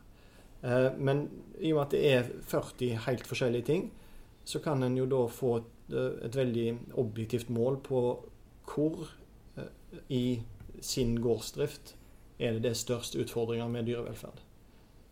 Eh, 0.63 0.91
men 0.99 1.27
i 1.59 1.73
og 1.73 1.81
med 1.81 1.85
at 1.87 1.97
det 1.97 2.03
er 2.13 2.31
40 2.51 3.03
helt 3.07 3.27
forskjellige 3.27 3.69
ting, 3.69 3.89
så 4.49 4.59
kan 4.65 4.83
en 4.83 4.97
jo 4.97 5.05
da 5.05 5.27
få 5.29 5.57
et, 5.59 5.73
eh, 5.93 6.25
et 6.25 6.37
veldig 6.37 6.69
objektivt 6.97 7.51
mål 7.53 7.83
på 7.85 8.01
hvor 8.69 9.11
eh, 9.61 9.99
i 10.09 10.41
sin 10.81 11.19
gårdsdrift 11.21 11.93
er 12.39 12.57
det 12.57 12.63
det 12.65 12.79
største 12.81 13.21
utfordringer 13.21 13.69
med 13.69 13.85
dyrevelferd. 13.91 14.41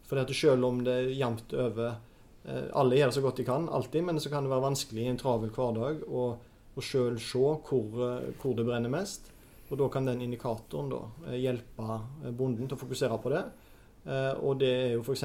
For 0.08 0.22
at 0.22 0.32
selv 0.32 0.64
om 0.64 0.80
det 0.86 0.94
er 0.94 1.12
jevnt 1.18 1.52
over 1.52 1.98
eh, 2.46 2.68
alle 2.72 2.96
gjør 2.96 3.12
det 3.12 3.18
så 3.18 3.24
godt 3.26 3.42
de 3.42 3.48
kan, 3.50 3.68
alltid, 3.68 4.08
men 4.08 4.20
så 4.22 4.32
kan 4.32 4.46
det 4.46 4.54
være 4.54 4.68
vanskelig 4.70 5.04
i 5.04 5.12
en 5.12 5.20
travel 5.20 5.52
hverdag 5.52 6.06
å, 6.08 6.26
å 6.72 6.88
sjøl 6.88 7.20
se 7.20 7.44
hvor, 7.68 8.02
hvor, 8.40 8.56
det 8.56 8.64
brenner 8.64 8.92
mest. 8.92 9.28
Og 9.68 9.76
da 9.82 9.90
kan 9.92 10.08
den 10.08 10.22
indikatoren 10.24 10.92
da, 10.94 11.02
hjelpe 11.34 12.00
bonden 12.30 12.70
til 12.70 12.78
å 12.78 12.84
fokusere 12.86 13.18
på 13.18 13.32
det. 13.34 13.42
Og 14.46 14.60
det 14.60 14.68
er 14.70 14.92
jo 14.92 15.00
f.eks. 15.02 15.24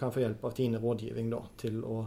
kan 0.00 0.14
få 0.14 0.22
hjelp 0.22 0.46
av 0.48 0.54
Tine 0.56 0.80
rådgivning 0.80 1.28
da, 1.28 1.42
til 1.60 1.82
å, 1.84 1.98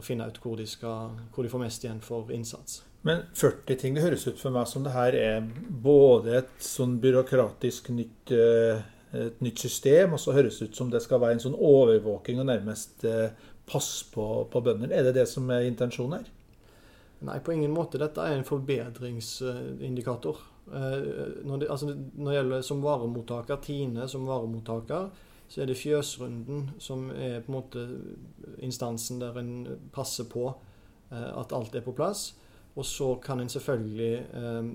å 0.00 0.04
finne 0.04 0.28
ut 0.28 0.38
hvor 0.42 0.56
de, 0.58 0.66
skal, 0.68 1.18
hvor 1.34 1.46
de 1.46 1.52
får 1.52 1.62
mest 1.62 1.84
igjen 1.84 2.00
for 2.04 2.32
innsats. 2.34 2.80
Men 3.06 3.22
40 3.34 3.78
ting, 3.80 3.94
det 3.96 4.04
høres 4.04 4.26
ut 4.28 4.40
for 4.40 4.52
meg 4.52 4.66
som 4.68 4.84
det 4.84 4.92
her 4.92 5.16
er 5.16 5.46
både 5.84 6.40
et 6.42 6.56
sånn 6.64 6.98
byråkratisk 7.00 7.88
nytt, 7.96 8.32
eh, 8.36 8.82
et 9.16 9.40
nytt 9.40 9.62
system, 9.62 10.16
og 10.16 10.20
så 10.20 10.34
høres 10.36 10.58
det 10.60 10.70
ut 10.70 10.82
som 10.82 10.90
det 10.92 11.00
skal 11.04 11.22
være 11.22 11.38
en 11.38 11.46
sånn 11.46 11.56
overvåking 11.56 12.42
og 12.42 12.50
nærmest 12.50 13.06
eh, 13.08 13.32
pass 13.70 14.02
på, 14.12 14.26
på 14.52 14.62
bønder. 14.66 14.92
Er 14.92 15.08
det 15.08 15.16
det 15.16 15.26
som 15.30 15.48
er 15.54 15.68
intensjonen 15.68 16.18
her? 16.18 16.28
Nei, 17.24 17.38
på 17.44 17.52
ingen 17.52 17.72
måte. 17.72 18.00
Dette 18.00 18.24
er 18.24 18.36
en 18.36 18.46
forbedringsindikator. 18.48 20.44
Eh, 20.70 21.00
når 21.44 21.62
det, 21.62 21.70
altså, 21.72 21.94
når 21.94 22.30
det 22.30 22.36
gjelder 22.38 22.68
som 22.68 22.84
varemottaker, 22.84 23.60
Tine 23.64 24.08
som 24.08 24.28
varemottaker, 24.28 25.08
så 25.50 25.62
er 25.62 25.66
det 25.66 25.78
fjøsrunden 25.80 26.68
som 26.78 27.08
er 27.10 27.40
på 27.42 27.50
en 27.50 27.56
måte 27.56 27.86
instansen 28.62 29.18
der 29.18 29.38
en 29.40 29.54
passer 29.92 30.28
på 30.30 30.44
at 31.10 31.52
alt 31.52 31.74
er 31.74 31.82
på 31.82 31.94
plass. 31.98 32.28
Og 32.78 32.86
så 32.86 33.14
kan 33.22 33.40
en 33.40 33.48
selvfølgelig 33.48 34.12
eh, 34.34 34.68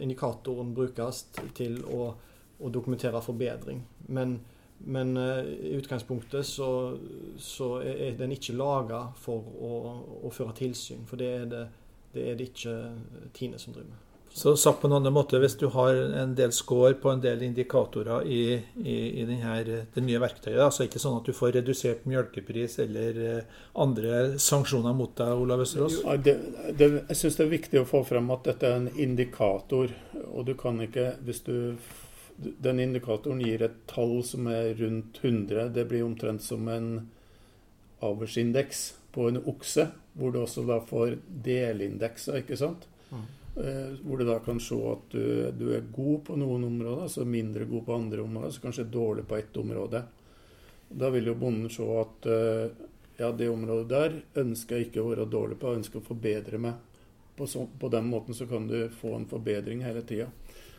indikatoren 0.00 0.74
brukes 0.74 1.26
til 1.54 1.82
å, 1.84 2.12
å, 2.58 2.70
dokumentere 2.72 3.20
forbedring. 3.22 3.82
Men, 4.08 4.38
men 4.78 5.16
eh, 5.20 5.52
i 5.70 5.74
utgangspunktet 5.78 6.46
så, 6.46 6.70
så, 7.36 7.74
er 7.84 8.16
den 8.18 8.32
ikke 8.34 8.56
laga 8.56 9.04
for 9.20 9.52
å, 9.60 9.72
å, 10.22 10.32
føre 10.34 10.56
tilsyn. 10.58 11.04
For 11.06 11.20
det 11.20 11.30
er 11.42 11.48
det, 11.52 11.64
det 12.14 12.28
er 12.30 12.38
det 12.40 12.50
ikke 12.52 12.76
Tine 13.36 13.60
som 13.60 13.76
driver 13.76 13.92
med. 13.92 14.07
Så 14.38 14.56
sagt 14.56 14.80
på 14.80 14.86
en 14.86 14.92
annen 14.94 15.10
måte, 15.10 15.40
hvis 15.42 15.56
du 15.58 15.64
har 15.74 15.96
en 16.20 16.36
del 16.38 16.52
score 16.54 16.92
på 17.02 17.10
en 17.10 17.22
del 17.22 17.40
indikatorer 17.42 18.26
i, 18.30 18.42
i, 18.78 18.96
i 19.18 19.24
denne, 19.26 19.80
det 19.94 20.02
nye 20.06 20.20
verktøyet, 20.22 20.60
så 20.70 20.84
er 20.84 20.84
det 20.84 20.92
ikke 20.92 21.00
sånn 21.02 21.16
at 21.18 21.26
du 21.26 21.34
får 21.34 21.56
redusert 21.56 22.04
melkepris 22.06 22.76
eller 22.84 23.16
eh, 23.18 23.56
andre 23.82 24.20
sanksjoner 24.38 24.94
mot 24.94 25.10
deg, 25.18 25.32
Olav 25.42 25.64
Østerås? 25.64 25.96
Ja, 26.04 26.14
det, 26.22 26.36
det, 26.78 26.88
jeg 27.08 27.18
syns 27.18 27.38
det 27.40 27.44
er 27.48 27.50
viktig 27.56 27.80
å 27.82 27.88
få 27.90 28.04
frem 28.06 28.30
at 28.30 28.46
dette 28.46 28.68
er 28.68 28.78
en 28.78 28.86
indikator. 28.94 29.90
Og 30.28 30.46
du 30.46 30.54
kan 30.60 30.78
ikke, 30.86 31.16
hvis 31.26 31.42
du 31.48 31.56
Den 32.38 32.78
indikatoren 32.78 33.40
gir 33.42 33.64
et 33.66 33.80
tall 33.90 34.20
som 34.22 34.46
er 34.46 34.68
rundt 34.78 35.18
100. 35.24 35.72
Det 35.74 35.84
blir 35.90 36.04
omtrent 36.06 36.44
som 36.46 36.68
en 36.70 37.08
avlsindeks 38.06 38.84
på 39.10 39.26
en 39.32 39.40
okse, 39.42 39.88
hvor 40.14 40.30
du 40.30 40.38
også 40.44 40.62
da 40.70 40.78
får 40.78 41.16
delindekser, 41.26 42.38
ikke 42.44 42.60
sant? 42.62 42.86
Mm. 43.10 43.26
Eh, 43.58 43.94
hvor 44.02 44.18
du 44.18 44.24
da 44.24 44.38
kan 44.38 44.60
se 44.60 44.76
at 44.86 45.10
du, 45.10 45.50
du, 45.50 45.72
er 45.74 45.86
god 45.94 46.20
på 46.28 46.36
noen 46.38 46.64
områder, 46.68 47.08
så 47.10 47.24
mindre 47.26 47.66
god 47.66 47.86
på 47.86 47.94
andre 47.94 48.22
områder, 48.22 48.52
så 48.54 48.62
kanskje 48.62 48.84
dårlig 48.84 49.24
på 49.26 49.36
ett 49.36 49.56
område. 49.56 50.02
Da 50.88 51.10
vil 51.10 51.26
jo 51.26 51.34
bonden 51.34 51.70
se 51.72 51.86
at 51.98 52.28
eh, 52.30 52.68
ja, 53.18 53.32
det 53.32 53.48
området 53.50 53.88
der 53.90 54.14
ønsker 54.44 54.78
jeg 54.78 54.88
ikke 54.88 55.02
å 55.02 55.08
være 55.10 55.26
dårlig 55.32 55.58
på, 55.58 55.72
jeg 55.72 55.82
ønsker 55.82 55.98
å 55.98 56.06
forbedre 56.06 56.60
meg. 56.62 57.00
På, 57.34 57.48
så, 57.50 57.64
på 57.80 57.90
den 57.90 58.06
måten 58.12 58.34
så 58.34 58.46
kan 58.50 58.68
du 58.70 58.76
få 59.00 59.16
en 59.16 59.26
forbedring 59.30 59.82
hele 59.82 60.04
tida. 60.06 60.28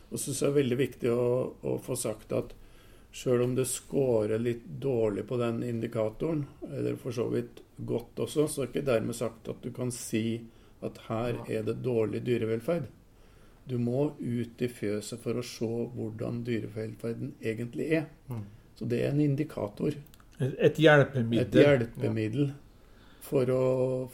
Og 0.08 0.16
så 0.16 0.32
er 0.32 0.48
det 0.48 0.56
veldig 0.56 0.78
viktig 0.80 1.12
å, 1.12 1.26
å 1.60 1.74
få 1.84 1.98
sagt 2.00 2.32
at 2.36 2.54
sjøl 3.12 3.44
om 3.44 3.58
det 3.58 3.66
scorer 3.68 4.40
litt 4.40 4.64
dårlig 4.80 5.26
på 5.28 5.36
den 5.40 5.60
indikatoren, 5.68 6.46
eller 6.70 6.96
for 7.00 7.12
så 7.12 7.28
vidt 7.28 7.60
godt 7.76 8.24
også, 8.24 8.48
så 8.48 8.62
er 8.62 8.70
det 8.70 8.72
ikke 8.72 8.88
dermed 8.88 9.20
sagt 9.20 9.52
at 9.52 9.60
du 9.60 9.68
kan 9.74 9.92
si 9.92 10.40
at 10.86 10.98
her 11.08 11.38
er 11.48 11.66
det 11.66 11.80
dårlig 11.84 12.22
dyrevelferd. 12.26 12.88
Du 13.68 13.76
må 13.78 14.10
ut 14.18 14.62
i 14.64 14.68
fjøset 14.72 15.20
for 15.22 15.38
å 15.38 15.44
se 15.46 15.68
hvordan 15.94 16.42
dyrevelferden 16.46 17.34
egentlig 17.42 17.90
er. 18.00 18.08
Mm. 18.30 18.46
Så 18.78 18.88
det 18.88 19.02
er 19.04 19.12
en 19.12 19.22
indikator. 19.22 19.96
Et 20.40 20.80
hjelpemiddel. 20.80 21.46
Et 21.46 21.58
hjelpemiddel 21.60 22.52
for 23.20 23.52
å, 23.52 23.64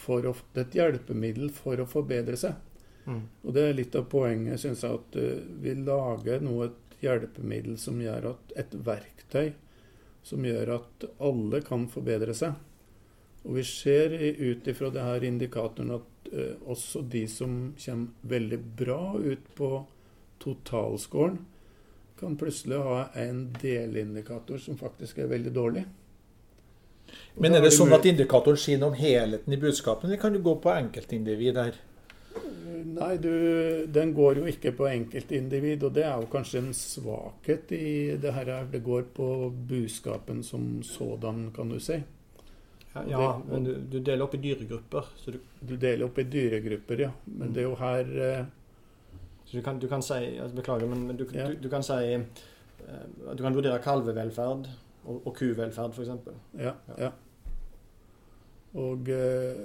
for 0.00 0.26
å, 0.26 0.35
et 0.58 0.75
hjelpemiddel 0.75 1.52
for 1.54 1.80
å 1.80 1.87
forbedre 1.88 2.37
seg. 2.40 2.58
Mm. 3.06 3.23
Og 3.46 3.54
det 3.54 3.68
er 3.68 3.78
litt 3.78 3.94
av 3.96 4.08
poenget, 4.11 4.58
syns 4.61 4.82
jeg, 4.82 4.99
at 4.99 5.20
uh, 5.23 5.46
vi 5.62 5.76
lager 5.78 6.42
nå 6.42 6.58
et 6.66 6.99
hjelpemiddel 7.04 7.78
som 7.78 8.00
gjør 8.02 8.32
at 8.32 8.58
Et 8.64 8.75
verktøy 8.87 9.54
som 10.26 10.42
gjør 10.42 10.73
at 10.80 11.06
alle 11.23 11.61
kan 11.62 11.87
forbedre 11.90 12.35
seg. 12.35 12.56
Og 13.46 13.61
vi 13.61 13.62
ser 13.66 14.14
ut 14.16 14.66
ifra 14.66 14.90
det 14.90 15.04
her 15.06 15.26
indikatoren 15.28 15.92
at 15.94 16.08
eh, 16.15 16.15
også 16.66 17.02
de 17.11 17.26
som 17.30 17.75
kommer 17.85 18.33
veldig 18.37 18.59
bra 18.78 19.02
ut 19.18 19.45
på 19.59 19.71
totalscoren, 20.42 21.38
kan 22.21 22.37
plutselig 22.40 22.78
ha 22.80 23.09
en 23.21 23.42
delindikator 23.61 24.61
som 24.62 24.78
faktisk 24.80 25.18
er 25.21 25.33
veldig 25.33 25.52
dårlig. 25.52 25.85
Og 27.37 27.42
Men 27.42 27.54
er 27.54 27.64
det 27.64 27.75
sånn 27.76 27.92
at 27.92 28.06
indikatoren 28.09 28.59
sier 28.61 28.80
noe 28.80 28.95
om 28.95 28.99
helheten 28.99 29.52
i 29.52 29.61
budskapet, 29.61 30.09
eller 30.09 30.21
kan 30.21 30.33
du 30.33 30.40
gå 30.42 30.56
på 30.62 30.73
enkeltindivid 30.73 31.61
her? 31.61 31.76
Nei, 32.87 33.16
du, 33.21 33.33
den 33.92 34.12
går 34.16 34.40
jo 34.40 34.49
ikke 34.49 34.73
på 34.76 34.88
enkeltindivid, 34.88 35.85
og 35.85 35.95
det 35.97 36.04
er 36.06 36.21
jo 36.21 36.28
kanskje 36.33 36.62
en 36.62 36.75
svakhet 36.76 37.73
i 37.76 38.16
det 38.21 38.33
her. 38.33 38.52
Det 38.73 38.83
går 38.85 39.09
på 39.16 39.28
budskapen 39.68 40.42
som 40.45 40.83
sådan, 40.87 41.50
kan 41.56 41.73
du 41.73 41.80
si. 41.83 42.00
Ja, 43.11 43.43
men 43.50 43.65
du, 43.65 43.73
du, 43.91 43.99
deler 44.00 44.25
opp 44.25 44.35
i 44.35 44.41
dyregrupper. 44.43 45.11
Du, 45.25 45.38
du, 45.61 45.75
deler 45.76 46.07
opp 46.07 46.19
i 46.19 46.26
dyregrupper, 46.31 47.03
ja. 47.07 47.11
Men 47.25 47.53
det 47.55 47.65
er 47.65 47.69
jo 47.69 47.76
her 47.81 48.15
eh... 48.29 48.47
Så 49.47 49.57
du 49.57 49.62
kan, 49.62 49.79
du 49.79 49.87
kan 49.88 50.03
si 50.03 50.17
altså, 50.43 50.57
Beklager, 50.57 50.88
men, 50.91 51.05
men 51.07 51.21
ja. 51.35 51.47
du, 51.55 51.69
kan 51.71 51.85
si 51.87 52.17
eh, 52.17 52.25
Du 53.31 53.45
kan 53.45 53.55
vurdere 53.55 53.79
kalvevelferd 53.83 54.67
og, 55.07 55.21
og 55.21 55.37
kuvelferd, 55.37 55.95
f.eks. 55.95 56.11
Ja, 56.59 56.73
ja. 56.88 56.97
ja. 57.05 57.12
Og, 58.76 59.09
eh, 59.09 59.61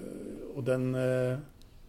og 0.55 0.65
den 0.67 0.93
eh, 0.95 1.39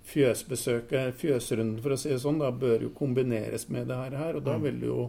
fjøsbesøket, 0.08 1.14
fjøsrunden, 1.20 1.82
for 1.82 1.94
å 1.94 2.00
si 2.00 2.10
det 2.10 2.22
sånn, 2.22 2.40
da 2.42 2.50
bør 2.50 2.88
jo 2.88 2.94
kombineres 2.96 3.68
med 3.70 3.92
det 3.92 3.98
her. 4.00 4.38
Og 4.38 4.46
da 4.46 4.56
mm. 4.56 4.64
vil 4.66 4.80
du 4.80 4.88
jo 4.88 5.04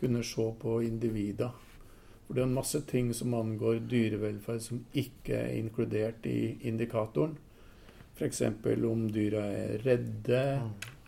kunne 0.00 0.22
se 0.26 0.46
på 0.62 0.78
individer. 0.86 1.52
For 2.32 2.38
det 2.38 2.46
er 2.46 2.48
en 2.48 2.54
masse 2.56 2.78
ting 2.88 3.10
som 3.12 3.34
angår 3.36 3.82
dyrevelferd 3.92 4.62
som 4.64 4.78
ikke 4.96 5.36
er 5.36 5.50
inkludert 5.52 6.24
i 6.24 6.54
indikatoren. 6.64 7.34
F.eks. 8.16 8.38
om 8.88 9.02
dyra 9.12 9.42
er 9.52 9.82
redde, 9.84 10.38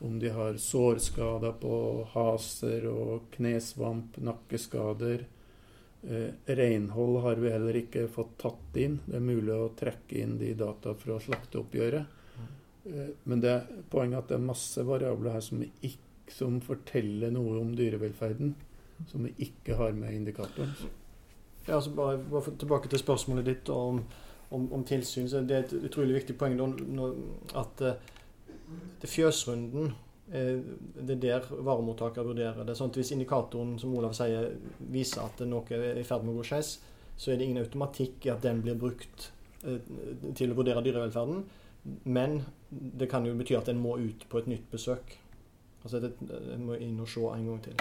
om 0.05 0.19
de 0.21 0.29
har 0.29 0.59
sårskader 0.61 1.55
på 1.63 1.79
haser 2.13 2.85
og 2.91 3.31
knesvamp, 3.33 4.19
nakkeskader. 4.21 5.25
Eh, 6.05 6.27
renhold 6.59 7.17
har 7.25 7.41
vi 7.41 7.53
heller 7.55 7.79
ikke 7.81 8.03
fått 8.13 8.35
tatt 8.43 8.77
inn. 8.83 8.99
Det 9.07 9.17
er 9.17 9.25
mulig 9.25 9.55
å 9.57 9.71
trekke 9.81 10.19
inn 10.21 10.35
de 10.43 10.51
data 10.61 10.93
fra 10.93 11.17
slakteoppgjøret. 11.25 12.19
Eh, 12.91 13.15
men 13.25 13.41
det 13.41 13.55
er 13.55 13.65
poenget 13.89 14.27
at 14.27 14.35
det 14.35 14.37
er 14.37 14.45
masse 14.51 14.85
variabler 14.85 15.39
her 15.39 15.47
som, 15.49 15.65
ikke, 15.65 16.35
som 16.37 16.61
forteller 16.69 17.33
noe 17.33 17.57
om 17.63 17.73
dyrevelferden, 17.81 18.53
som 19.09 19.25
vi 19.25 19.33
ikke 19.49 19.81
har 19.81 19.97
med 19.97 20.21
indikatoren. 20.21 20.77
Ja, 21.67 21.75
altså 21.79 21.91
bare, 21.97 22.19
bare 22.31 22.57
tilbake 22.59 22.89
til 22.93 23.01
spørsmålet 23.01 23.47
ditt 23.47 23.69
om, 23.73 24.03
om, 24.51 24.73
om, 24.73 24.85
tilsyn. 24.85 25.29
så 25.29 25.41
Det 25.41 25.57
er 25.57 25.65
et 25.65 25.77
utrolig 25.89 26.19
viktig 26.19 26.37
poeng 26.39 26.59
da, 26.59 27.09
at 27.61 27.85
uh, 27.85 27.95
det 29.01 29.11
fjøsrunden 29.11 29.93
uh, 30.35 30.59
det 31.01 31.17
er 31.17 31.23
der 31.23 31.49
varemottaker 31.51 32.27
vurderer 32.27 32.65
det. 32.65 32.77
sånn 32.77 32.93
at 32.93 33.01
Hvis 33.01 33.15
indikatoren 33.17 33.79
som 33.81 33.97
Olav 33.97 34.13
sier, 34.17 34.53
viser 34.93 35.25
at 35.25 35.41
noe 35.49 35.65
er 35.73 36.01
i 36.01 36.05
ferd 36.05 36.27
med 36.27 36.35
å 36.35 36.43
gå 36.43 36.49
skeis, 36.51 36.77
så 37.17 37.33
er 37.33 37.39
det 37.39 37.49
ingen 37.49 37.63
automatikk 37.63 38.27
i 38.27 38.35
at 38.35 38.45
den 38.45 38.61
blir 38.65 38.77
brukt 38.77 39.31
uh, 39.65 39.81
til 40.37 40.53
å 40.53 40.59
vurdere 40.61 40.85
dyrevelferden. 40.85 41.45
Men 42.05 42.43
det 42.71 43.09
kan 43.09 43.25
jo 43.25 43.37
bety 43.37 43.57
at 43.57 43.69
en 43.73 43.81
må 43.81 43.97
ut 44.01 44.29
på 44.29 44.41
et 44.41 44.53
nytt 44.53 44.69
besøk. 44.73 45.17
Altså 45.85 46.01
En 46.55 46.65
må 46.65 46.79
inn 46.81 47.01
og 47.01 47.09
se 47.13 47.21
en 47.21 47.49
gang 47.49 47.59
til. 47.65 47.75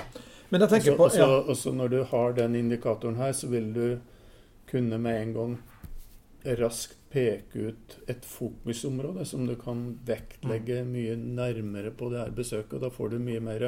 Men 0.49 0.61
jeg 0.61 0.69
tenker 0.73 0.97
på, 0.97 1.07
ja. 1.15 1.23
også, 1.23 1.51
også 1.53 1.71
når 1.71 1.93
du 1.93 2.01
har 2.11 2.35
den 2.37 2.55
indikatoren 2.59 3.15
her, 3.15 3.31
så 3.31 3.47
vil 3.47 3.71
du 3.73 3.85
kunne 4.69 4.99
med 4.99 5.21
en 5.21 5.33
gang 5.33 5.55
raskt 6.59 6.99
peke 7.13 7.69
ut 7.69 7.97
et 8.09 8.25
fokusområde 8.25 9.25
som 9.25 9.45
du 9.47 9.53
kan 9.59 9.85
vektlegge 10.05 10.81
mm. 10.81 10.93
mye 10.95 11.15
nærmere 11.21 11.91
på 11.93 12.09
det 12.09 12.23
her 12.23 12.33
besøket. 12.33 12.73
og 12.79 12.85
Da 12.87 12.91
får 12.93 13.13
du 13.13 13.19
mye 13.21 13.41
mer 13.43 13.67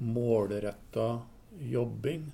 målretta 0.00 1.08
jobbing 1.60 2.30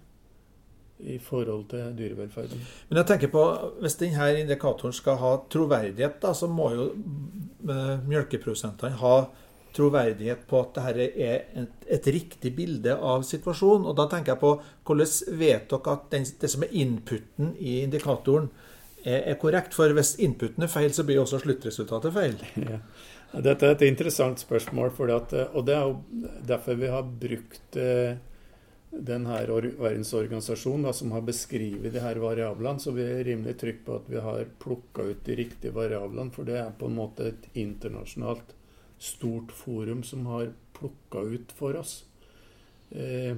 i 0.98 1.18
forhold 1.20 1.66
til 1.68 1.90
dyrevelferden. 1.98 2.62
Men 2.88 3.00
jeg 3.02 3.06
tenker 3.06 3.32
på, 3.32 3.42
Hvis 3.80 3.98
denne 4.00 4.28
indikatoren 4.40 4.94
skal 4.96 5.18
ha 5.20 5.32
troverdighet, 5.50 6.22
da, 6.22 6.32
så 6.32 6.46
må 6.48 6.70
jo 6.72 6.86
eh, 7.68 8.06
melkeprodusentene 8.06 8.96
ha 9.02 9.16
troverdighet 9.76 10.47
på 10.49 10.61
at 10.62 10.78
dette 10.78 11.09
er 11.23 11.42
et, 11.62 11.75
et, 11.87 12.09
riktig 12.14 12.52
bilde 12.56 12.95
av 12.97 13.26
situasjonen. 13.28 13.87
Og 13.87 13.97
da 13.99 14.09
tenker 14.11 14.35
jeg 14.35 14.42
på 14.42 14.54
hvordan 14.88 15.40
vet 15.40 15.68
dere 15.73 15.97
at 15.97 16.06
den, 16.14 16.25
det 16.40 16.52
som 16.52 16.64
er 16.66 16.78
inputen 16.85 17.52
i 17.59 17.80
indikatoren, 17.85 18.49
er, 19.04 19.21
er 19.33 19.40
korrekt. 19.42 19.76
For 19.76 19.92
hvis 19.97 20.16
inputen 20.23 20.66
er 20.66 20.73
feil, 20.73 20.92
så 20.95 21.06
blir 21.06 21.23
også 21.23 21.42
sluttresultatet 21.45 22.16
feil. 22.16 22.40
Ja. 23.37 23.42
Dette 23.42 23.66
er 23.66 23.75
et 23.75 23.83
interessant 23.85 24.38
spørsmål, 24.40 24.92
at, 25.12 25.33
og 25.59 25.66
det 25.66 25.75
er 25.75 25.83
jo 25.83 26.26
derfor 26.47 26.78
vi 26.78 26.88
har 26.88 27.02
brukt 27.04 27.76
eh, 27.76 28.14
her 28.97 29.50
verdensorganisasjonen 29.50 30.87
da, 30.87 30.92
som 30.92 31.12
har 31.12 31.25
beskrevet 31.26 31.92
de 31.92 32.00
her 32.00 32.21
variablene. 32.23 32.80
Så 32.80 32.95
vi 32.97 33.02
er 33.04 33.25
rimelig 33.26 33.59
trygge 33.61 33.85
på 33.85 33.99
at 33.99 34.09
vi 34.09 34.23
har 34.23 34.47
plukka 34.62 35.02
ut 35.11 35.25
de 35.26 35.37
riktige 35.37 35.75
variablene. 35.75 36.33
For 36.33 36.49
det 36.49 36.56
er 36.61 36.71
på 36.78 36.87
en 36.88 36.97
måte 36.97 37.28
et 37.33 37.50
internasjonalt 37.54 38.54
stort 38.98 39.52
forum 39.52 40.02
som 40.04 40.26
har 40.26 40.52
plukka 40.76 41.20
ut 41.20 41.52
for 41.56 41.76
oss. 41.80 42.04
Eh, 42.90 43.36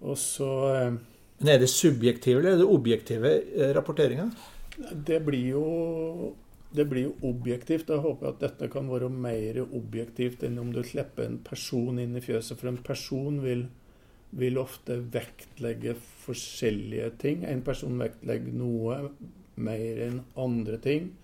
og 0.00 0.18
så 0.18 0.50
eh, 0.74 0.96
Men 1.38 1.52
Er 1.52 1.60
det 1.62 1.68
subjektive 1.70 2.40
eller 2.40 2.56
er 2.56 2.62
det 2.62 2.66
objektive 2.66 3.30
eh, 3.30 3.70
rapporteringer? 3.76 4.32
Det 5.06 5.20
blir 5.24 5.52
jo 5.54 6.34
det 6.76 6.84
blir 6.90 7.06
jo 7.06 7.30
objektivt. 7.30 7.88
Jeg 7.88 8.04
håper 8.04 8.28
at 8.28 8.40
dette 8.42 8.68
kan 8.68 8.88
være 8.90 9.08
mer 9.08 9.62
objektivt 9.64 10.42
enn 10.44 10.58
om 10.60 10.72
du 10.74 10.82
slipper 10.84 11.24
en 11.24 11.38
person 11.44 11.96
inn 12.02 12.18
i 12.18 12.20
fjøset. 12.24 12.58
For 12.58 12.68
en 12.68 12.82
person 12.84 13.38
vil, 13.40 13.62
vil 14.36 14.58
ofte 14.60 14.98
vektlegge 15.14 15.94
forskjellige 16.26 17.12
ting. 17.22 17.46
En 17.48 17.62
person 17.64 17.96
vektlegger 18.02 18.58
noe 18.58 18.98
mer 19.56 20.02
enn 20.08 20.20
andre 20.36 20.80
ting. 20.82 21.14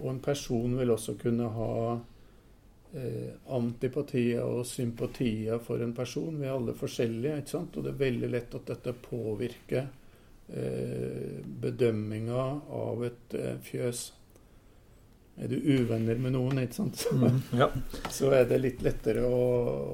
Og 0.00 0.08
en 0.10 0.22
person 0.24 0.78
vil 0.78 0.90
også 0.94 1.14
kunne 1.20 1.48
ha 1.52 1.74
eh, 2.96 3.34
antipatier 3.54 4.42
og 4.44 4.64
sympatier 4.66 5.60
for 5.64 5.82
en 5.84 5.94
person. 5.96 6.38
Vi 6.40 6.48
er 6.48 6.56
alle 6.56 6.74
forskjellige, 6.76 7.42
ikke 7.42 7.54
sant? 7.56 7.76
og 7.76 7.84
det 7.86 7.92
er 7.92 8.00
veldig 8.06 8.32
lett 8.32 8.56
at 8.58 8.72
dette 8.72 8.96
påvirker 9.04 9.86
eh, 10.48 11.38
bedømminga 11.62 12.48
av 12.80 13.06
et 13.08 13.38
eh, 13.38 13.54
fjøs. 13.68 14.10
Er 15.42 15.48
du 15.48 15.56
uvenner 15.56 16.18
med 16.20 16.34
noen, 16.34 16.60
ikke 16.64 16.80
sant? 16.82 17.06
Mm, 17.22 17.38
ja. 17.56 17.70
så 18.12 18.32
er 18.36 18.44
det 18.50 18.58
litt 18.60 18.82
lettere 18.84 19.22
å, 19.24 19.38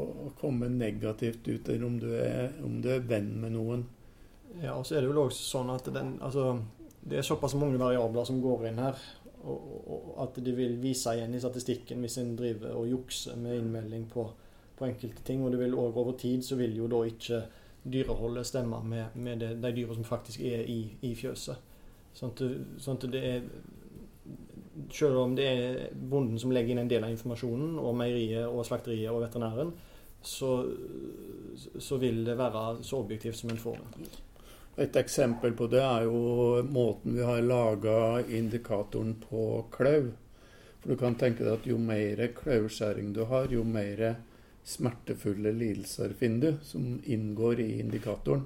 å, 0.09 0.33
komme 0.41 0.71
negativt 0.73 1.47
ut 1.47 1.69
enn 1.71 1.85
om 1.87 2.01
du, 2.01 2.09
er, 2.17 2.57
om 2.65 2.81
du 2.83 2.91
er 2.95 3.05
venn 3.07 3.31
med 3.43 3.55
noen. 3.55 3.85
Ja, 4.63 4.75
og 4.75 4.87
så 4.89 4.97
er 4.97 5.05
det 5.05 5.13
jo 5.13 5.29
også 5.29 5.45
sånn 5.45 5.71
at 5.71 5.87
den, 5.95 6.17
altså, 6.25 6.57
det 7.07 7.21
er 7.21 7.27
såpass 7.27 7.55
mange 7.59 7.79
variabler 7.79 8.27
som 8.27 8.41
går 8.43 8.71
inn 8.71 8.81
her 8.83 8.99
og, 9.49 10.11
at 10.23 10.39
de 10.45 10.53
vil 10.57 10.77
vise 10.83 11.15
igjen 11.17 11.35
i 11.35 11.41
statistikken 11.43 12.03
hvis 12.05 12.19
en 12.21 12.35
driver 12.39 12.77
og 12.79 12.91
jukser 12.91 13.39
med 13.41 13.59
innmelding 13.59 14.07
på, 14.13 14.27
på 14.79 14.87
enkelte 14.89 15.25
ting. 15.25 15.45
Og 15.45 15.53
det 15.53 15.63
vil 15.63 15.75
også 15.75 16.05
over 16.05 16.19
tid 16.21 16.45
så 16.47 16.59
vil 16.61 16.77
jo 16.77 16.91
da 16.91 17.03
ikke 17.09 17.43
dyreholdet 17.89 18.47
stemme 18.47 18.83
med, 18.85 19.05
med 19.15 19.41
det, 19.41 19.51
de 19.63 19.73
dyra 19.77 19.95
som 19.95 20.05
faktisk 20.05 20.41
er 20.41 20.65
i, 20.69 20.81
i 21.03 21.15
fjøset. 21.17 21.67
Sånn 22.15 22.33
at, 22.35 22.43
sånn 22.83 22.99
at 22.99 23.11
det 23.13 23.25
er 23.33 23.51
Selv 24.95 25.19
om 25.19 25.33
det 25.35 25.45
er 25.45 25.79
bonden 25.93 26.39
som 26.39 26.53
legger 26.55 26.71
inn 26.71 26.85
en 26.85 26.91
del 26.91 27.03
av 27.03 27.11
informasjonen, 27.11 27.81
og 27.83 27.97
meieriet 27.99 28.47
og 28.47 28.63
slakteriet 28.67 29.11
og 29.11 29.25
veterinæren, 29.25 29.73
så, 30.23 30.53
så 31.83 31.99
vil 31.99 32.21
det 32.27 32.37
være 32.39 32.85
så 32.87 33.01
objektivt 33.03 33.41
som 33.41 33.51
en 33.51 33.59
får 33.59 33.81
det. 33.81 34.11
Et 34.79 34.97
eksempel 34.97 35.57
på 35.59 35.67
det 35.67 35.81
er 35.83 36.05
jo 36.07 36.63
måten 36.63 37.17
vi 37.17 37.25
har 37.27 37.43
laga 37.43 38.23
indikatoren 38.23 39.17
på 39.25 39.65
klauv. 39.75 40.13
For 40.79 40.93
du 40.93 41.01
kan 41.01 41.17
tenke 41.19 41.43
deg 41.43 41.57
at 41.57 41.67
jo 41.67 41.79
mer 41.83 42.23
klauvskjæring 42.37 43.11
du 43.17 43.25
har, 43.27 43.51
jo 43.51 43.65
mer 43.67 44.05
smertefulle 44.69 45.51
lidelser 45.57 46.15
finner 46.21 46.41
du, 46.45 46.63
som 46.63 47.01
inngår 47.05 47.61
i 47.65 47.81
indikatoren. 47.81 48.45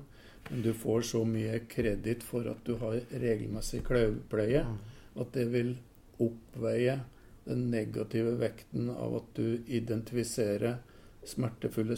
Men 0.49 0.63
du 0.65 0.73
får 0.73 1.05
så 1.11 1.21
mye 1.29 1.59
kreditt 1.69 2.25
for 2.25 2.49
at 2.49 2.65
du 2.65 2.79
har 2.81 2.97
regelmessig 3.13 3.83
klauvpleie, 3.87 4.65
mm. 4.65 4.79
at 5.21 5.37
det 5.37 5.45
vil 5.53 5.75
oppveie 6.23 6.97
den 7.45 7.67
negative 7.71 8.39
vekten 8.41 8.89
av 8.95 9.19
at 9.21 9.37
du 9.37 9.61
identifiserer 9.67 10.81
smertefulle 11.27 11.97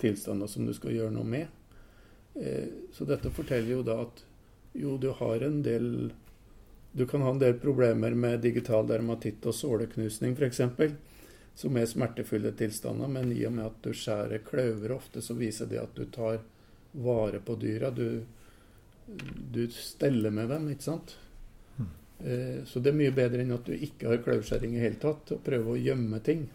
tilstander 0.00 0.50
som 0.50 0.66
du 0.66 0.72
skal 0.74 0.96
gjøre 0.96 1.14
noe 1.14 1.28
med. 1.36 1.52
Eh, 2.34 2.68
så 2.92 3.04
dette 3.04 3.30
forteller 3.30 3.76
jo 3.76 3.82
da 3.86 4.00
at 4.02 4.24
jo, 4.74 4.96
du 4.98 5.12
har 5.14 5.42
en 5.46 5.60
del 5.62 6.12
Du 6.92 7.06
kan 7.06 7.22
ha 7.22 7.30
en 7.30 7.38
del 7.38 7.54
problemer 7.58 8.14
med 8.14 8.42
digital 8.42 8.86
dermatitt 8.86 9.46
og 9.50 9.54
såleknusning 9.54 10.36
f.eks., 10.38 10.60
som 11.58 11.76
er 11.78 11.88
smertefulle 11.90 12.52
tilstander, 12.54 13.10
men 13.10 13.32
i 13.34 13.40
og 13.46 13.54
med 13.56 13.66
at 13.66 13.80
du 13.82 13.90
skjærer 13.94 14.44
kløver 14.46 14.94
ofte, 14.94 15.22
så 15.22 15.34
viser 15.34 15.66
det 15.70 15.80
at 15.82 15.94
du 15.98 16.04
tar 16.10 16.38
vare 16.92 17.40
på 17.42 17.56
dyra. 17.58 17.90
Du, 17.90 18.22
du 19.06 19.60
steller 19.74 20.30
med 20.34 20.50
dem, 20.54 20.68
ikke 20.70 20.86
sant? 20.86 21.16
Mm. 21.78 21.90
Så 22.70 22.82
det 22.82 22.92
er 22.92 22.98
mye 23.02 23.14
bedre 23.14 23.42
enn 23.42 23.54
at 23.58 23.66
du 23.66 23.74
ikke 23.74 24.10
har 24.12 24.22
klauvskjæring 24.22 24.78
i 24.78 24.82
hele 24.82 24.98
tatt, 25.02 25.34
og 25.34 25.42
prøver 25.46 25.74
å 25.74 25.82
gjemme 25.82 26.22
ting. 26.26 26.46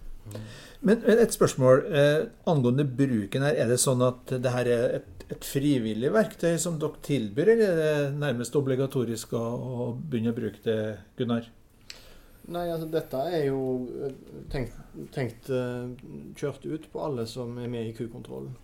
Men 0.81 1.03
et 1.03 1.35
spørsmål 1.35 1.85
eh, 1.91 2.21
angående 2.47 2.85
bruken 2.87 3.43
her. 3.43 3.55
Er 3.59 3.71
det 3.71 3.79
sånn 3.83 4.03
at 4.05 4.31
det 4.31 4.53
her 4.53 4.71
er 4.71 4.99
et 4.99 5.18
et 5.29 5.45
frivillig 5.45 6.09
verktøy 6.13 6.57
som 6.61 6.79
dere 6.81 7.01
tilbyr, 7.05 7.53
eller 7.53 7.69
er 7.69 7.79
det 7.79 8.19
nærmest 8.19 8.55
obligatorisk 8.57 9.35
å, 9.37 9.41
å 9.41 9.89
begynne 9.93 10.33
å 10.33 10.37
bruke 10.37 10.61
det, 10.65 10.79
Gunnar? 11.19 11.49
Nei, 12.49 12.65
altså 12.73 12.87
dette 12.89 13.19
er 13.29 13.43
jo 13.51 13.59
eh, 14.07 14.15
tenkt, 14.49 14.77
tenkt 15.13 15.51
uh, 15.53 15.91
kjørt 16.39 16.65
ut 16.65 16.87
på 16.89 17.03
alle 17.05 17.27
som 17.29 17.53
er 17.61 17.69
med 17.69 17.91
i 17.91 17.93
kukontrollen. 17.97 18.55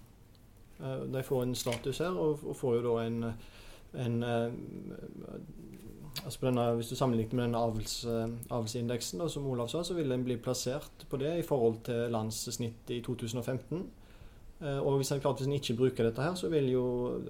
Uh, 0.79 1.03
de 1.13 1.21
får 1.23 1.43
en 1.43 1.53
status 1.57 2.01
her, 2.01 2.17
og, 2.17 2.41
får 2.57 2.79
jo 2.79 2.85
da 2.87 2.95
en, 3.03 3.19
en 4.01 4.17
altså 6.23 6.47
denne, 6.47 6.65
Hvis 6.79 6.89
du 6.89 6.95
sammenligner 6.97 7.37
med 7.37 7.45
denne 7.45 7.61
avls, 7.61 7.99
avlsindeksen, 8.49 9.21
da, 9.21 9.29
som 9.29 9.45
Olav 9.51 9.69
sa, 9.69 9.83
så 9.85 9.93
vil 9.93 10.09
den 10.09 10.25
bli 10.25 10.39
plassert 10.41 11.05
på 11.11 11.21
det 11.21 11.35
i 11.37 11.45
forhold 11.45 11.83
til 11.85 12.09
landssnittet 12.15 12.97
i 12.97 13.03
2015. 13.05 13.85
Eh, 14.61 14.79
og 14.79 14.99
hvis 14.99 15.11
en, 15.11 15.21
klart, 15.23 15.41
hvis 15.41 15.49
en 15.49 15.57
ikke 15.57 15.77
bruker 15.79 16.07
dette 16.07 16.23
her, 16.23 16.35
så 16.39 16.49
vil 16.51 16.69
jo 16.71 16.85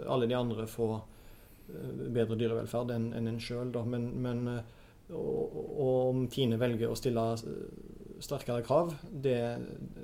alle 0.08 0.30
de 0.30 0.38
andre 0.38 0.68
få 0.70 0.90
eh, 0.96 2.10
bedre 2.14 2.38
dyrevelferd 2.38 2.94
enn 2.96 3.12
en, 3.18 3.30
en 3.32 3.42
sjøl. 3.42 3.74
Men, 3.90 4.10
men 4.22 4.44
eh, 4.52 4.74
og, 5.14 5.56
og, 5.56 5.96
om 6.10 6.26
Tine 6.34 6.60
velger 6.62 6.92
å 6.92 6.98
stille 6.98 7.24
sterkere 8.24 8.64
krav, 8.66 8.94
det, 9.12 9.38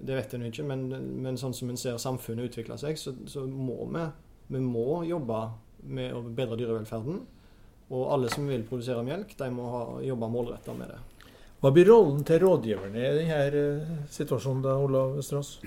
det 0.01 0.17
vet 0.17 0.33
en 0.35 0.47
ikke. 0.49 0.65
Men, 0.67 0.87
men, 1.23 1.39
sånn 1.41 1.55
som 1.57 1.71
en 1.71 1.79
ser 1.79 2.01
samfunnet 2.01 2.51
utvikle 2.51 2.77
seg, 2.81 2.99
så, 2.99 3.15
så 3.29 3.45
må 3.47 3.85
vi, 3.93 4.07
vi 4.55 4.63
må 4.65 5.03
jobbe 5.09 5.45
med 5.91 6.13
å 6.13 6.25
bedre 6.25 6.59
dyrevelferden. 6.59 7.21
Og 7.91 8.03
alle 8.13 8.29
som 8.31 8.45
vil 8.47 8.63
produsere 8.67 9.03
melk, 9.03 9.33
de 9.37 9.47
må 9.51 9.65
ha, 9.73 9.85
jobbe 10.05 10.29
målretta 10.31 10.75
med 10.77 10.93
det. 10.93 10.99
Hva 11.61 11.69
blir 11.73 11.89
rollen 11.91 12.23
til 12.25 12.39
rådgiverne 12.41 13.01
i 13.01 13.09
denne 13.19 14.05
situasjonen, 14.09 14.63
da, 14.65 14.77
Olav 14.81 15.19
Østerås? 15.21 15.57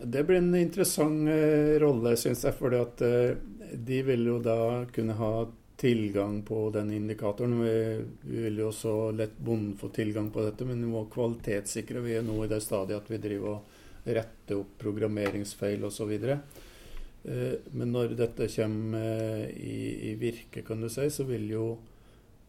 Det 0.00 0.24
blir 0.24 0.38
en 0.38 0.54
interessant 0.54 1.28
uh, 1.28 1.74
rolle, 1.82 2.16
syns 2.16 2.44
jeg. 2.44 2.56
For 2.58 2.74
uh, 2.74 3.36
de 3.74 4.00
vil 4.06 4.26
jo 4.28 4.38
da 4.42 4.84
kunne 4.94 5.16
ha 5.18 5.34
tilgang 5.80 6.42
på 6.46 6.68
den 6.74 6.92
indikatoren. 6.94 7.56
Vi, 7.60 7.76
vi 8.22 8.42
vil 8.46 8.60
jo 8.62 8.70
også 8.70 8.94
lett 9.16 9.38
bonden 9.38 9.76
få 9.78 9.90
tilgang 9.94 10.30
på 10.32 10.44
dette, 10.46 10.66
men 10.66 10.82
vi 10.82 10.90
må 10.90 11.06
kvalitetssikre. 11.12 12.04
Vi 12.04 12.18
er 12.18 12.26
nå 12.26 12.38
i 12.44 12.50
det 12.50 12.62
stadiet 12.64 13.02
at 13.02 13.10
vi 13.10 13.22
driver 13.22 13.56
og 13.56 13.80
retter 14.04 14.60
opp 14.60 14.76
programmeringsfeil 14.82 15.86
osv. 15.88 16.12
Uh, 16.18 17.56
men 17.72 17.94
når 17.94 18.14
dette 18.18 18.50
kommer 18.52 19.48
i, 19.50 20.12
i 20.12 20.14
virke, 20.20 20.62
kan 20.66 20.82
du 20.82 20.90
si, 20.92 21.08
så 21.10 21.26
vil 21.28 21.48
jo 21.52 21.66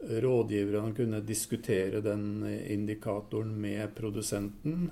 rådgiverne 0.05 0.91
kunne 0.93 1.21
diskutere 1.25 2.01
den 2.03 2.43
indikatoren 2.45 3.55
med 3.57 3.95
produsenten 3.95 4.89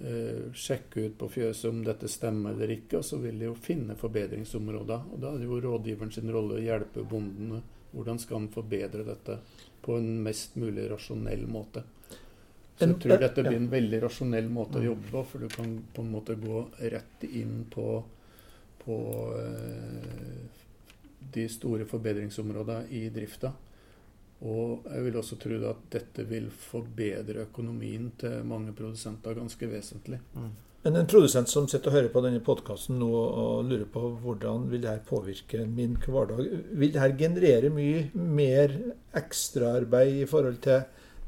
eh, 0.00 0.48
sjekke 0.54 1.06
ut 1.06 1.18
på 1.20 1.30
fjøset 1.38 1.70
om 1.70 1.82
dette 1.86 2.10
stemmer 2.10 2.56
eller 2.56 2.74
ikke, 2.76 3.00
og 3.00 3.06
så 3.06 3.18
vil 3.22 3.38
de 3.38 3.50
jo 3.50 3.56
finne 3.58 3.96
forbedringsområder. 3.98 5.08
Og 5.12 5.20
Da 5.22 5.32
er 5.32 5.42
det 5.42 5.50
jo 5.50 5.60
rådgiveren 5.64 6.12
sin 6.14 6.32
rolle 6.34 6.58
å 6.58 6.64
hjelpe 6.64 7.06
bonden. 7.08 7.62
Hvordan 7.92 8.18
skal 8.20 8.42
han 8.42 8.50
forbedre 8.52 9.06
dette 9.06 9.38
på 9.88 9.96
en 9.96 10.22
mest 10.22 10.56
mulig 10.56 10.90
rasjonell 10.90 11.46
måte. 11.46 11.82
Så 12.78 12.86
jeg 12.86 12.98
tror 13.02 13.18
dette 13.22 13.42
blir 13.42 13.56
en 13.58 13.70
veldig 13.72 14.00
rasjonell 14.04 14.50
måte 14.52 14.78
å 14.78 14.84
jobbe 14.84 15.10
på, 15.10 15.22
for 15.30 15.42
du 15.42 15.48
kan 15.50 15.70
på 15.94 16.04
en 16.04 16.10
måte 16.12 16.36
gå 16.38 16.60
rett 16.92 17.24
inn 17.24 17.64
på, 17.72 17.86
på 18.84 18.98
eh, 19.40 20.44
de 21.34 21.46
store 21.50 21.88
forbedringsområdene 21.88 22.86
i 22.94 23.08
drifta. 23.14 23.50
Og 24.46 24.86
jeg 24.86 25.02
vil 25.08 25.18
også 25.18 25.38
tro 25.42 25.58
at 25.66 25.84
dette 25.90 26.24
vil 26.28 26.46
forbedre 26.52 27.48
økonomien 27.48 28.12
til 28.20 28.44
mange 28.46 28.74
produsenter 28.76 29.34
ganske 29.34 29.70
vesentlig. 29.70 30.20
Mm. 30.34 30.52
Men 30.84 30.96
en 30.96 31.08
produsent 31.10 31.50
som 31.50 31.66
sitter 31.66 31.90
og 31.90 31.96
hører 31.96 32.10
på 32.14 32.20
denne 32.22 32.40
podkasten 32.44 33.00
nå 33.00 33.08
og 33.10 33.66
lurer 33.66 33.88
på 33.90 34.02
hvordan 34.22 34.68
vil 34.70 34.84
dette 34.84 35.08
påvirke 35.08 35.64
min 35.66 35.96
hverdag, 36.04 36.44
vil 36.70 36.92
dette 36.94 37.16
generere 37.18 37.70
mye 37.74 38.04
mer 38.14 38.76
ekstraarbeid 39.18 40.22
i 40.22 40.28
forhold 40.30 40.60
til, 40.62 40.84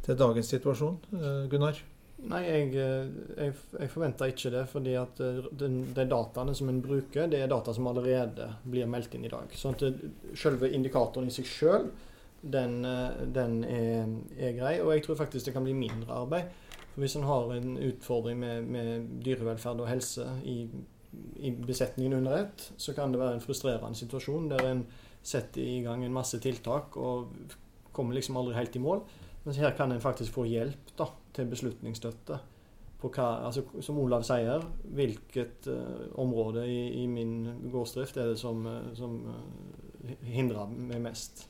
til, 0.06 0.18
dagens 0.20 0.52
situasjon? 0.54 1.00
Eh, 1.18 1.40
Gunnar? 1.50 1.80
Nei, 2.30 2.40
jeg, 2.44 2.70
jeg, 2.76 3.56
jeg, 3.80 3.90
forventer 3.90 4.30
ikke 4.30 4.52
det. 4.54 4.62
fordi 4.70 4.94
at 5.00 5.20
eh, 5.24 5.42
de, 5.50 5.70
de 5.98 6.06
dataene 6.14 6.54
som 6.54 6.70
en 6.70 6.78
bruker, 6.84 7.26
det 7.32 7.42
er 7.42 7.50
data 7.50 7.74
som 7.74 7.90
allerede 7.90 8.52
blir 8.62 8.86
meldt 8.86 9.18
inn 9.18 9.26
i 9.26 9.32
dag. 9.34 9.50
Sånn 9.58 9.74
at 9.74 10.06
selve 10.38 10.70
indikatoren 10.70 11.26
i 11.26 11.34
seg 11.34 11.50
sjøl 11.50 11.90
den, 12.42 12.84
den 13.34 13.64
er, 13.64 14.06
er, 14.38 14.54
grei. 14.56 14.74
Og 14.80 14.94
jeg 14.94 15.04
tror 15.04 15.18
faktisk 15.20 15.46
det 15.46 15.54
kan 15.54 15.66
bli 15.66 15.76
mindre 15.76 16.14
arbeid. 16.22 16.50
For 16.92 17.00
Hvis 17.04 17.16
en 17.16 17.28
har 17.28 17.52
en 17.54 17.78
utfordring 17.78 18.38
med, 18.40 18.62
med 18.62 19.08
dyrevelferd 19.24 19.80
og 19.80 19.88
helse 19.88 20.26
i, 20.44 20.68
i, 21.36 21.50
besetningen 21.66 22.18
under 22.18 22.44
ett, 22.44 22.72
så 22.76 22.94
kan 22.96 23.12
det 23.12 23.20
være 23.20 23.38
en 23.38 23.44
frustrerende 23.44 23.98
situasjon 23.98 24.50
der 24.50 24.70
en 24.70 24.86
setter 25.22 25.62
i 25.62 25.82
gang 25.84 26.04
en 26.04 26.16
masse 26.16 26.38
tiltak 26.40 26.96
og 26.96 27.28
kommer 27.92 28.14
liksom 28.14 28.36
aldri 28.40 28.56
helt 28.56 28.76
i 28.76 28.82
mål. 28.82 29.02
Mens 29.44 29.60
her 29.60 29.76
kan 29.76 29.92
en 29.92 30.00
faktisk 30.00 30.32
få 30.32 30.44
hjelp 30.48 30.94
da, 30.98 31.06
til 31.34 31.48
beslutningsstøtte 31.50 32.40
hva, 33.00 33.28
altså, 33.46 33.62
som 33.80 33.98
Olav 34.02 34.24
sier, 34.28 34.64
hvilket 34.92 35.68
uh, 35.72 36.10
område 36.20 36.66
i, 36.68 36.80
i, 37.00 37.06
min 37.08 37.70
gårdsdrift 37.72 38.18
er 38.20 38.32
det 38.32 38.38
som, 38.40 38.66
uh, 38.66 38.90
som 38.96 39.14
uh, 39.24 39.79
hindrer 40.26 40.70
meg 40.70 41.02
mest. 41.04 41.44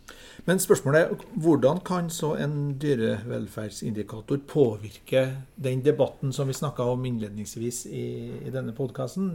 Men 0.46 0.60
spørsmålet 0.62 1.00
er 1.00 1.24
hvordan 1.42 1.80
kan 1.86 2.10
så 2.12 2.34
en 2.40 2.74
dyrevelferdsindikator 2.80 4.42
påvirke 4.48 5.24
den 5.56 5.84
debatten 5.84 6.32
som 6.32 6.48
vi 6.48 6.56
snakka 6.56 6.86
om 6.92 7.04
innledningsvis 7.06 7.84
i, 7.86 8.06
i 8.46 8.52
denne 8.54 8.74
podkasten? 8.76 9.32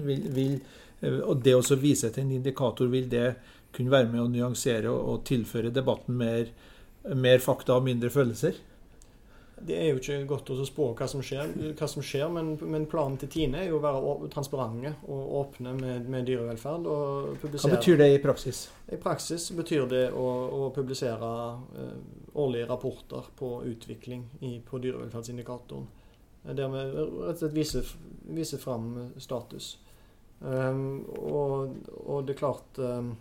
Og 1.25 1.43
det 1.45 1.55
å 1.57 1.79
vise 1.81 2.09
til 2.09 2.25
en 2.25 2.37
indikator, 2.39 2.89
vil 2.91 3.09
det 3.11 3.35
kunne 3.75 3.91
være 3.91 4.11
med 4.11 4.23
å 4.23 4.29
nyansere 4.31 4.89
og, 4.91 5.01
og 5.11 5.27
tilføre 5.27 5.73
debatten 5.75 6.17
mer, 6.17 6.49
mer 7.13 7.43
fakta 7.43 7.77
og 7.77 7.85
mindre 7.89 8.13
følelser? 8.13 8.57
Det 9.55 9.75
er 9.79 9.85
jo 9.87 9.99
ikke 10.01 10.17
godt 10.27 10.49
å 10.51 10.65
spå 10.67 10.89
hva 10.99 11.05
som 11.07 11.21
skjer, 11.23 11.53
hva 11.79 11.87
som 11.87 12.03
skjer 12.03 12.27
men, 12.33 12.51
men, 12.59 12.87
planen 12.91 13.15
til 13.21 13.29
Tine 13.31 13.61
er 13.61 13.69
jo 13.69 13.77
å 13.77 13.83
være 13.83 14.29
transparente 14.33 14.91
og 15.07 15.35
åpne 15.39 15.71
med, 15.77 16.09
med 16.11 16.27
dyrevelferd. 16.27 16.89
hva 17.39 17.71
betyr 17.71 18.01
det 18.01 18.09
i 18.11 18.21
praksis? 18.23 18.65
I 18.91 18.99
praksis 18.99 19.47
betyr 19.55 19.87
det 19.91 20.03
å, 20.11 20.25
å 20.59 20.71
publisere 20.75 21.29
uh, 21.55 21.93
årlige 22.35 22.67
rapporter 22.67 23.29
på 23.39 23.61
utvikling 23.71 24.25
i, 24.41 24.57
på 24.59 24.81
dyrevelferdsindikatoren. 24.83 25.87
Der 26.45 26.67
vi 26.69 26.81
rett 26.91 27.15
og 27.15 27.39
slett 27.39 27.55
viser, 27.55 27.93
viser 28.35 28.61
fram 28.61 28.89
status. 29.17 29.77
Um, 30.41 31.05
og, 31.15 31.77
og, 32.03 32.25
det 32.27 32.35
er 32.35 32.37
klart 32.37 32.79
um, 32.83 33.13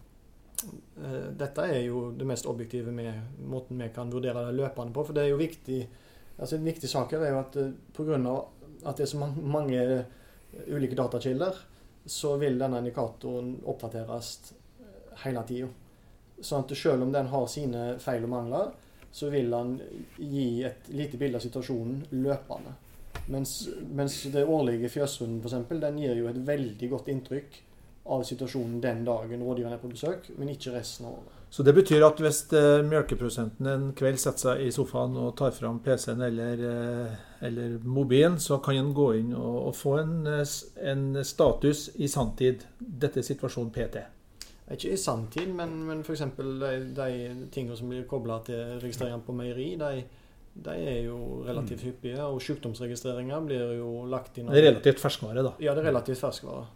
Dette 1.38 1.62
er 1.70 1.84
jo 1.86 2.08
det 2.18 2.26
mest 2.26 2.46
objektive 2.50 2.90
med 2.92 3.38
måten 3.46 3.78
vi 3.78 3.86
kan 3.94 4.10
vurdere 4.12 4.48
det 4.48 4.58
løpende 4.58 4.94
på. 4.96 5.06
For 5.06 5.16
det 5.16 5.24
er 5.24 5.32
jo 5.32 5.40
viktig 5.40 5.78
altså 6.38 6.56
En 6.56 6.66
viktig 6.66 6.90
sak 6.90 7.14
her 7.14 7.24
er 7.24 7.34
jo 7.34 7.40
at 7.40 7.56
eh, 7.60 7.72
pga. 7.96 8.34
at 8.84 8.96
det 8.96 9.06
er 9.06 9.12
så 9.12 9.30
mange 9.36 9.80
eh, 9.80 10.04
ulike 10.68 10.96
datakilder, 10.98 11.58
så 12.06 12.36
vil 12.36 12.58
denne 12.58 12.82
indikatoren 12.82 13.56
oppdateres 13.64 14.52
eh, 14.52 15.18
hele 15.24 15.44
tida. 15.48 15.68
Sånn 16.40 16.64
at 16.64 16.74
selv 16.76 17.06
om 17.06 17.12
den 17.14 17.30
har 17.30 17.46
sine 17.48 17.84
feil 18.02 18.26
og 18.26 18.32
mangler, 18.32 18.72
så 19.14 19.30
vil 19.30 19.50
den 19.50 19.76
gi 20.18 20.64
et 20.66 20.88
lite 20.90 21.20
bilde 21.20 21.38
av 21.38 21.44
situasjonen 21.44 22.00
løpende. 22.18 22.74
Mens, 23.30 23.68
mens 23.94 24.16
det 24.34 24.42
årlige 24.44 24.90
fjøsrunden 24.90 25.38
f.eks., 25.40 25.70
den 25.70 26.00
gir 26.02 26.18
jo 26.18 26.26
et 26.28 26.40
veldig 26.44 26.90
godt 26.90 27.08
inntrykk 27.14 27.60
av 28.12 28.24
situasjonen 28.26 28.82
den 28.84 29.04
dagen 29.06 29.46
rådgiveren 29.46 29.78
er 29.78 29.80
på 29.80 29.92
besøk, 29.92 30.28
men 30.36 30.50
ikke 30.52 30.74
resten 30.74 31.08
av 31.08 31.14
året. 31.22 31.33
Så 31.54 31.62
det 31.62 31.70
betyr 31.76 32.02
at 32.02 32.18
hvis 32.18 32.40
uh, 32.50 32.80
melkeprodusenten 32.82 33.68
en 33.70 33.82
kveld 33.94 34.16
setter 34.18 34.42
seg 34.42 34.62
i 34.64 34.72
sofaen 34.74 35.12
og 35.22 35.36
tar 35.38 35.52
fram 35.54 35.76
PC-en 35.84 36.24
eller, 36.26 36.62
uh, 36.66 37.12
eller, 37.46 37.76
mobilen, 37.86 38.40
så 38.42 38.58
kan 38.64 38.74
en 38.80 38.90
gå 38.96 39.04
inn 39.20 39.30
og, 39.38 39.60
og 39.68 39.76
få 39.78 39.92
en, 40.00 40.16
eh, 40.26 40.56
en, 40.90 41.04
status 41.22 41.84
i 41.94 42.08
sanntid. 42.10 42.64
Dette 42.80 43.22
er 43.22 43.28
situasjonen 43.28 43.70
PT. 43.70 44.02
Ikke 44.74 44.96
i 44.96 44.98
sanntid, 44.98 45.54
men, 45.54 45.78
men 45.86 46.02
f.eks. 46.02 46.24
De, 46.34 46.72
de 46.98 47.08
tingene 47.54 47.78
som 47.78 47.94
blir 47.94 48.02
kobla 48.10 48.40
til 48.50 48.74
registrering 48.82 49.22
på 49.22 49.38
meieri, 49.38 49.70
de, 49.78 50.02
de, 50.56 50.74
er 50.74 51.00
jo 51.06 51.44
relativt 51.46 51.84
mm. 51.84 51.86
hyppige. 51.86 52.28
Og 52.34 52.42
sykdomsregistreringer 52.42 53.46
blir 53.46 53.78
jo 53.78 53.94
lagt 54.10 54.42
inn 54.42 54.50
Det 54.50 54.64
er 54.64 54.72
relativt 54.72 55.06
ferskvare, 55.06 55.46
da? 55.46 55.54
Ja, 55.62 55.78
det 55.78 55.86
er 55.86 55.92
relativt 55.92 56.26
ferskvare. 56.26 56.66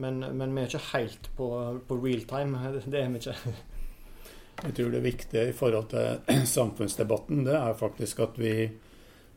Men, 0.00 0.24
men 0.24 0.56
vi 0.56 0.64
er 0.64 0.72
ikke 0.72 0.86
helt 0.94 1.34
på, 1.36 1.54
på 1.84 2.00
real 2.00 2.24
time. 2.32 2.76
Det 2.88 3.04
er 3.04 3.12
vi 3.12 3.26
ikke. 3.26 3.56
Jeg 4.62 4.74
tror 4.76 4.90
det 4.90 5.04
viktige 5.04 5.48
i 5.50 5.54
forhold 5.56 5.90
til 5.92 6.46
samfunnsdebatten, 6.56 7.44
det 7.44 7.54
er 7.58 7.76
faktisk 7.76 8.20
at 8.24 8.38
vi, 8.40 8.70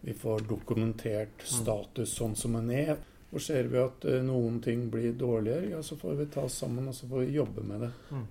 vi 0.01 0.15
får 0.15 0.45
dokumentert 0.49 1.43
mm. 1.43 1.51
status 1.59 2.15
sånn 2.21 2.37
som 2.39 2.55
den 2.59 2.71
er. 2.71 2.97
Og 3.29 3.41
ser 3.41 3.67
vi 3.69 3.77
at 3.77 4.05
eh, 4.09 4.23
noen 4.25 4.57
ting 4.63 4.87
blir 4.89 5.13
dårligere, 5.13 5.75
ja, 5.75 5.83
så 5.85 5.99
får 5.99 6.15
vi 6.17 6.29
ta 6.33 6.47
oss 6.47 6.57
sammen 6.63 6.87
og 6.89 6.95
så 6.97 7.09
får 7.09 7.27
vi 7.27 7.35
jobbe 7.35 7.65
med 7.67 7.85
det. 7.85 7.91
Mm. 8.09 8.27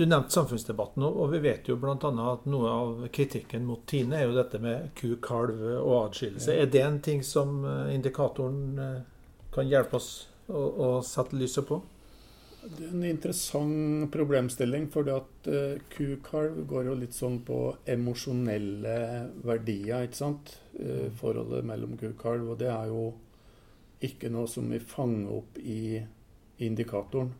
Du 0.00 0.06
nevnte 0.06 0.32
samfunnsdebatten, 0.32 1.04
og 1.04 1.26
vi 1.34 1.38
vet 1.44 1.68
jo 1.68 1.76
bl.a. 1.76 1.92
at 1.92 2.46
noe 2.48 2.72
av 2.72 3.02
kritikken 3.12 3.66
mot 3.68 3.82
Tine 3.86 4.16
er 4.16 4.30
jo 4.30 4.36
dette 4.38 4.58
med 4.62 4.90
ku, 4.96 5.12
kalv 5.22 5.60
og 5.76 5.94
adskillelse. 6.06 6.54
Ja. 6.56 6.64
Er 6.64 6.70
det 6.72 6.82
en 6.86 7.00
ting 7.04 7.22
som 7.26 7.60
eh, 7.68 7.94
indikatoren 7.94 8.80
eh, 8.80 9.00
kan 9.54 9.68
hjelpe 9.68 10.00
oss 10.00 10.10
å, 10.48 10.56
å 10.56 10.90
sette 11.04 11.36
lyset 11.38 11.68
på? 11.68 11.82
Det 12.60 12.84
er 12.84 12.92
en 12.92 13.04
interessant 13.08 14.10
problemstilling, 14.12 14.86
for 14.92 15.08
at 15.08 15.48
uh, 15.48 15.80
kukalv 15.94 16.58
går 16.68 16.90
jo 16.90 16.96
litt 17.00 17.16
sånn 17.16 17.38
på 17.46 17.60
emosjonelle 17.88 18.96
verdier, 19.46 20.04
ikke 20.04 20.18
sant. 20.18 20.52
Uh, 20.76 21.08
forholdet 21.16 21.64
mellom 21.64 21.96
kukalv. 22.00 22.50
Og 22.52 22.58
det 22.60 22.68
er 22.68 22.90
jo 22.92 23.06
ikke 24.04 24.32
noe 24.32 24.48
som 24.48 24.68
vi 24.72 24.80
fanger 24.80 25.32
opp 25.38 25.56
i 25.60 26.02
indikatoren. 26.60 27.32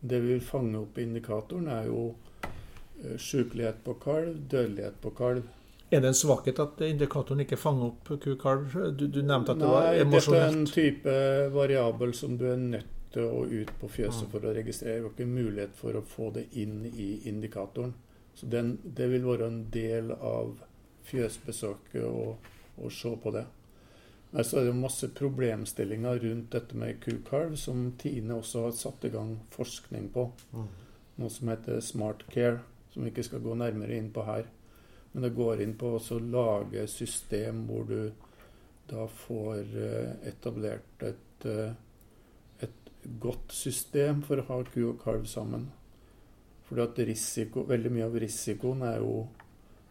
Det 0.00 0.20
vi 0.20 0.34
vil 0.34 0.44
fange 0.44 0.76
opp 0.80 1.00
i 1.00 1.08
indikatoren, 1.08 1.72
er 1.72 1.88
jo 1.88 2.04
uh, 2.12 3.16
sykelighet 3.16 3.80
på 3.88 3.96
kalv, 4.04 4.36
dødelighet 4.52 5.00
på 5.00 5.16
kalv. 5.16 5.48
Er 5.90 6.04
det 6.04 6.12
en 6.12 6.20
svakhet 6.20 6.60
at 6.62 6.84
indikatoren 6.86 7.40
ikke 7.48 7.58
fanger 7.58 7.88
opp 7.88 8.14
kukalv? 8.20 8.76
Du, 8.92 9.08
du 9.08 9.22
nevnte 9.24 9.56
at 9.56 9.64
det 9.64 9.74
var 9.74 9.92
emosjonelt. 9.96 10.28
Nei, 10.28 10.30
dette 10.30 10.46
er 10.46 10.56
en 10.60 10.72
type 10.76 11.20
variabel 11.56 12.14
som 12.14 12.36
du 12.36 12.50
er 12.52 12.66
nødt 12.68 12.96
ute 13.10 13.24
og 13.26 13.50
ut 13.52 13.70
på 13.80 13.88
fjøset 13.88 14.30
for 14.30 14.44
å 14.44 14.54
registrere. 14.54 15.04
Og 15.04 15.12
ikke 15.12 15.26
mulighet 15.26 15.74
for 15.74 15.96
å 15.96 16.02
få 16.02 16.30
det 16.30 16.48
inn 16.52 16.84
i 16.86 17.20
indikatoren. 17.28 17.94
Så 18.34 18.46
den, 18.46 18.78
det 18.84 19.10
vil 19.10 19.26
være 19.26 19.48
en 19.50 19.64
del 19.70 20.12
av 20.12 20.60
fjøsbesøket 21.10 22.04
å, 22.06 22.36
å 22.78 22.90
se 22.90 23.14
på 23.22 23.32
det. 23.34 23.44
Men 24.30 24.46
så 24.46 24.60
er 24.60 24.68
det 24.68 24.76
masse 24.78 25.08
problemstillinger 25.10 26.20
rundt 26.22 26.52
dette 26.54 26.76
med 26.78 27.00
kukalv, 27.02 27.56
som 27.58 27.88
Tine 27.98 28.38
også 28.38 28.68
har 28.68 28.76
satt 28.78 29.04
i 29.04 29.10
gang 29.10 29.34
forskning 29.50 30.08
på. 30.14 30.28
Mm. 30.54 30.68
Noe 31.18 31.34
som 31.34 31.50
heter 31.50 31.80
Smart 31.82 32.22
Care, 32.30 32.60
som 32.94 33.02
vi 33.02 33.10
ikke 33.10 33.26
skal 33.26 33.42
gå 33.42 33.56
nærmere 33.58 33.98
inn 33.98 34.12
på 34.14 34.22
her. 34.28 34.46
Men 35.10 35.26
det 35.26 35.34
går 35.34 35.64
inn 35.64 35.74
på 35.74 35.96
å 35.98 36.20
lage 36.22 36.86
system 36.86 37.64
hvor 37.66 37.88
du 37.90 38.12
da 38.90 39.06
får 39.10 39.74
eh, 39.78 40.12
etablert 40.30 41.02
et 41.06 41.46
eh, 41.46 41.74
godt 43.20 43.52
system 43.54 44.22
for 44.26 44.40
å 44.40 44.46
ha 44.48 44.62
ku 44.70 44.80
og 44.90 45.02
kalv 45.02 45.28
sammen. 45.30 45.68
Fordi 46.68 46.82
at 46.84 46.98
risiko, 47.08 47.64
Veldig 47.66 47.90
mye 47.90 48.06
av 48.06 48.18
risikoen 48.22 48.84
er 48.86 49.00
jo 49.02 49.24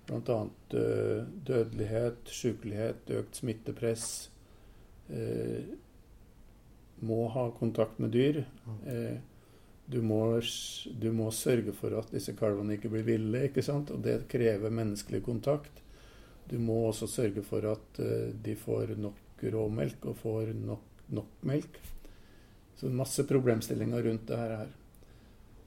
bl.a. 0.08 0.40
Eh, 0.80 1.26
dødelighet, 1.46 2.30
sykelighet, 2.34 3.10
økt 3.20 3.42
smittepress. 3.42 4.06
Eh, 5.10 5.74
må 7.00 7.28
ha 7.34 7.50
kontakt 7.60 8.00
med 8.00 8.14
dyr. 8.16 8.44
Eh, 8.88 9.20
du, 9.86 10.02
må, 10.02 10.22
du, 11.02 11.12
må, 11.16 11.30
sørge 11.32 11.74
for 11.78 11.96
at 12.00 12.12
disse 12.14 12.36
kalvene 12.38 12.78
ikke 12.78 12.92
blir 12.94 13.06
ville, 13.08 13.46
ikke 13.50 13.64
sant? 13.66 13.92
og 13.94 14.04
det 14.06 14.24
krever 14.32 14.74
menneskelig 14.74 15.24
kontakt. 15.26 15.84
Du 16.50 16.58
må 16.62 16.82
også 16.88 17.10
sørge 17.10 17.44
for 17.46 17.66
at 17.70 18.02
eh, 18.02 18.30
de 18.34 18.56
får 18.58 18.96
nok 18.98 19.46
råmelk 19.54 20.10
og 20.10 20.18
får 20.24 20.54
nok, 20.58 21.04
nok 21.16 21.48
melk. 21.48 21.80
Så 22.80 22.90
masse 22.90 23.26
problemstillinger 23.28 24.04
rundt 24.08 24.28
det 24.30 24.40
her. 24.40 24.68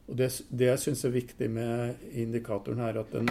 Og 0.08 0.16
det, 0.16 0.30
det 0.48 0.70
jeg 0.70 0.80
syns 0.80 1.04
er 1.04 1.14
viktig 1.14 1.48
med 1.52 2.06
indikatoren 2.10 2.80
her, 2.80 2.98
at 3.02 3.12
den, 3.12 3.28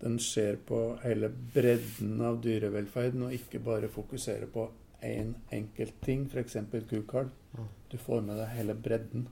den 0.00 0.18
ser 0.22 0.56
på 0.68 0.96
hele 1.04 1.30
bredden 1.54 2.20
av 2.24 2.40
dyrevelferden, 2.44 3.28
og 3.28 3.36
ikke 3.36 3.60
bare 3.64 3.90
fokuserer 3.92 4.48
på 4.52 4.70
én 5.04 5.28
en 5.28 5.34
enkelt 5.52 6.00
ting, 6.02 6.24
f.eks. 6.26 6.56
kukalv. 6.90 7.28
Du 7.90 7.98
får 7.98 8.24
med 8.24 8.40
deg 8.40 8.54
hele 8.56 8.74
bredden. 8.74 9.28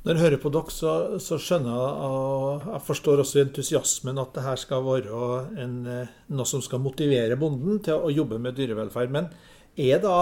Når 0.00 0.16
jeg 0.16 0.22
hører 0.22 0.40
på 0.40 0.52
dere, 0.54 0.72
så, 0.72 0.92
så, 1.20 1.36
skjønner 1.36 1.74
jeg 1.76 2.06
og 2.06 2.68
jeg 2.70 2.82
forstår 2.86 3.20
også 3.20 3.42
entusiasmen 3.42 4.20
at 4.22 4.30
det 4.32 4.44
her 4.46 4.60
skal 4.62 4.86
være 4.86 5.24
en, 5.60 5.74
eh, 5.84 6.14
noe 6.32 6.48
som 6.48 6.62
skal 6.64 6.80
motivere 6.80 7.36
bonden 7.36 7.82
til 7.84 8.00
å 8.00 8.12
jobbe 8.14 8.38
med 8.40 8.56
dyrevelferd. 8.56 9.12
Men 9.12 9.28
er 9.76 10.00
da 10.00 10.14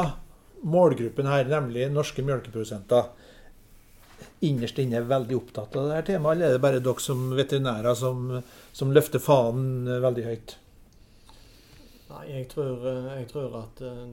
målgruppen 0.63 1.29
her, 1.31 1.49
nemlig 1.49 1.89
norske 1.93 2.25
melkeprodusenter, 2.27 3.11
innerst 4.47 4.79
inne 4.79 5.01
er 5.01 5.11
veldig 5.11 5.37
opptatt 5.39 5.77
av 5.79 5.91
dette 5.91 6.13
temaet, 6.13 6.37
eller 6.37 6.49
er 6.49 6.57
det 6.57 6.63
bare 6.63 6.81
dere 6.83 7.03
som 7.03 7.29
veterinærer 7.35 7.99
som, 7.99 8.33
som 8.73 8.95
løfter 8.95 9.23
fanen 9.23 9.89
veldig 10.03 10.27
høyt? 10.27 10.57
Nei, 12.09 12.23
jeg 12.31 12.47
tror, 12.49 12.87
jeg 12.89 13.27
tror, 13.29 13.57
at 13.59 13.83
eh, 13.85 14.05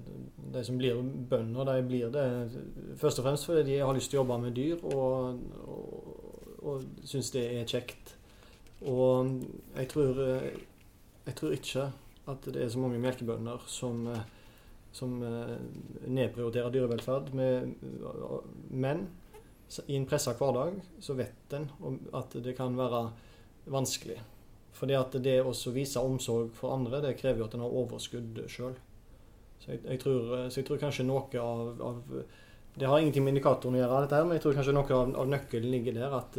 de 0.53 0.63
som 0.67 0.79
blir 0.79 0.97
bønder, 1.31 1.69
de 1.69 1.85
blir 1.87 2.09
det 2.11 2.25
først 2.99 3.21
og 3.21 3.29
fremst 3.29 3.47
fordi 3.47 3.63
de 3.69 3.77
har 3.79 3.95
lyst 3.95 4.11
til 4.11 4.19
å 4.19 4.23
jobbe 4.23 4.39
med 4.43 4.57
dyr 4.57 4.81
og, 4.91 5.39
og, 5.63 6.57
og 6.59 7.05
syns 7.07 7.31
det 7.31 7.45
er 7.55 7.69
kjekt. 7.69 8.17
Og 8.83 9.31
jeg 9.77 9.87
tror, 9.93 10.19
jeg 10.19 11.37
tror 11.39 11.55
ikke 11.55 11.85
at 12.33 12.49
det 12.51 12.65
er 12.65 12.73
så 12.73 12.81
mange 12.81 12.99
melkebønder 12.99 13.63
som, 13.71 14.03
som 14.95 15.17
nedprioriterer 15.19 16.71
dyrevelferd. 16.71 17.33
Men 17.35 19.07
i 19.85 19.97
en 19.97 20.07
pressa 20.07 20.35
hverdag 20.39 20.79
så 21.03 21.17
vet 21.17 21.55
en 21.57 21.67
at 22.15 22.37
det 22.45 22.55
kan 22.57 22.77
være 22.79 23.09
vanskelig. 23.71 24.21
Fordi 24.75 24.95
at 24.99 25.15
det 25.23 25.37
å 25.43 25.53
vise 25.75 26.03
omsorg 26.03 26.51
for 26.55 26.75
andre, 26.75 27.01
det 27.03 27.17
krever 27.19 27.41
jo 27.41 27.49
at 27.49 27.55
en 27.55 27.63
har 27.63 27.77
overskudd 27.83 28.41
sjøl. 28.51 28.75
Så, 29.63 29.77
tror, 30.01 30.33
så 30.51 30.59
jeg 30.59 30.67
tror 30.67 30.81
kanskje 30.81 31.07
noe 31.07 31.41
av, 31.41 31.79
av 31.81 32.01
det 32.75 32.89
har 32.91 32.99
ingenting 32.99 33.23
med 33.23 33.37
indikatoren 33.37 33.77
å 33.77 33.79
gjøre, 33.79 34.01
dette 34.03 34.17
her, 34.19 34.25
men 34.27 34.35
jeg 34.35 34.43
tror 34.43 34.57
kanskje 34.57 34.73
noe 34.75 34.97
av, 34.97 35.13
av 35.21 35.29
nøkkelen 35.31 35.71
ligger 35.71 35.95
der. 35.95 36.15
At, 36.17 36.35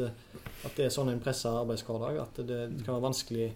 at, 0.66 0.75
det 0.77 0.85
er 0.85 0.92
sånn 0.92 1.09
en 1.09 1.23
pressa 1.25 1.55
arbeidshverdag 1.62 2.21
at 2.21 2.40
det 2.45 2.59
kan 2.83 2.92
være 2.92 3.07
vanskelig 3.07 3.47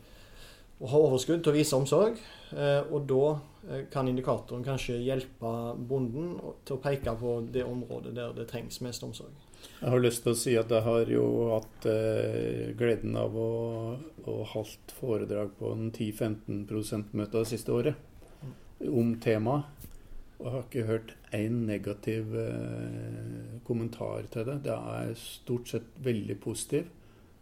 å 0.80 0.88
ha 0.88 1.00
overskudd 1.06 1.42
til 1.44 1.52
å 1.52 1.56
vise 1.56 1.76
omsorg. 1.76 2.20
Eh, 2.50 2.80
og 2.90 3.04
da 3.10 3.24
eh, 3.68 3.84
kan 3.92 4.08
indikatoren 4.08 4.64
kanskje 4.66 4.98
hjelpe 5.04 5.52
bonden 5.76 6.34
til 6.66 6.78
å 6.78 6.82
peke 6.82 7.14
på 7.20 7.36
det 7.52 7.66
området 7.68 8.14
der 8.16 8.34
det 8.36 8.48
trengs 8.50 8.80
mest 8.84 9.04
omsorg. 9.06 9.34
Jeg 9.60 9.92
har 9.92 10.00
lyst 10.00 10.24
til 10.24 10.32
å 10.32 10.38
si 10.40 10.54
at 10.56 10.72
jeg 10.72 10.86
har 10.86 11.12
jo 11.12 11.24
hatt 11.50 11.88
eh, 11.90 12.70
gleden 12.78 13.18
av 13.20 13.36
å, 13.36 13.50
å 14.24 14.38
holdt 14.54 14.94
foredrag 14.96 15.52
på 15.58 15.74
en 15.76 15.90
10-15 15.92 16.64
%-møte 16.64 17.42
det 17.42 17.50
siste 17.52 17.76
året 17.76 18.88
om 18.88 19.12
temaet. 19.20 19.68
Og 20.40 20.46
jeg 20.46 20.52
har 20.54 20.62
ikke 20.64 20.88
hørt 20.88 21.10
én 21.36 21.56
negativ 21.68 22.30
kommentar 23.66 24.24
til 24.32 24.46
det. 24.48 24.54
Det 24.64 24.72
er 24.72 25.10
stort 25.20 25.68
sett 25.68 25.90
veldig 26.00 26.38
positivt. 26.40 26.94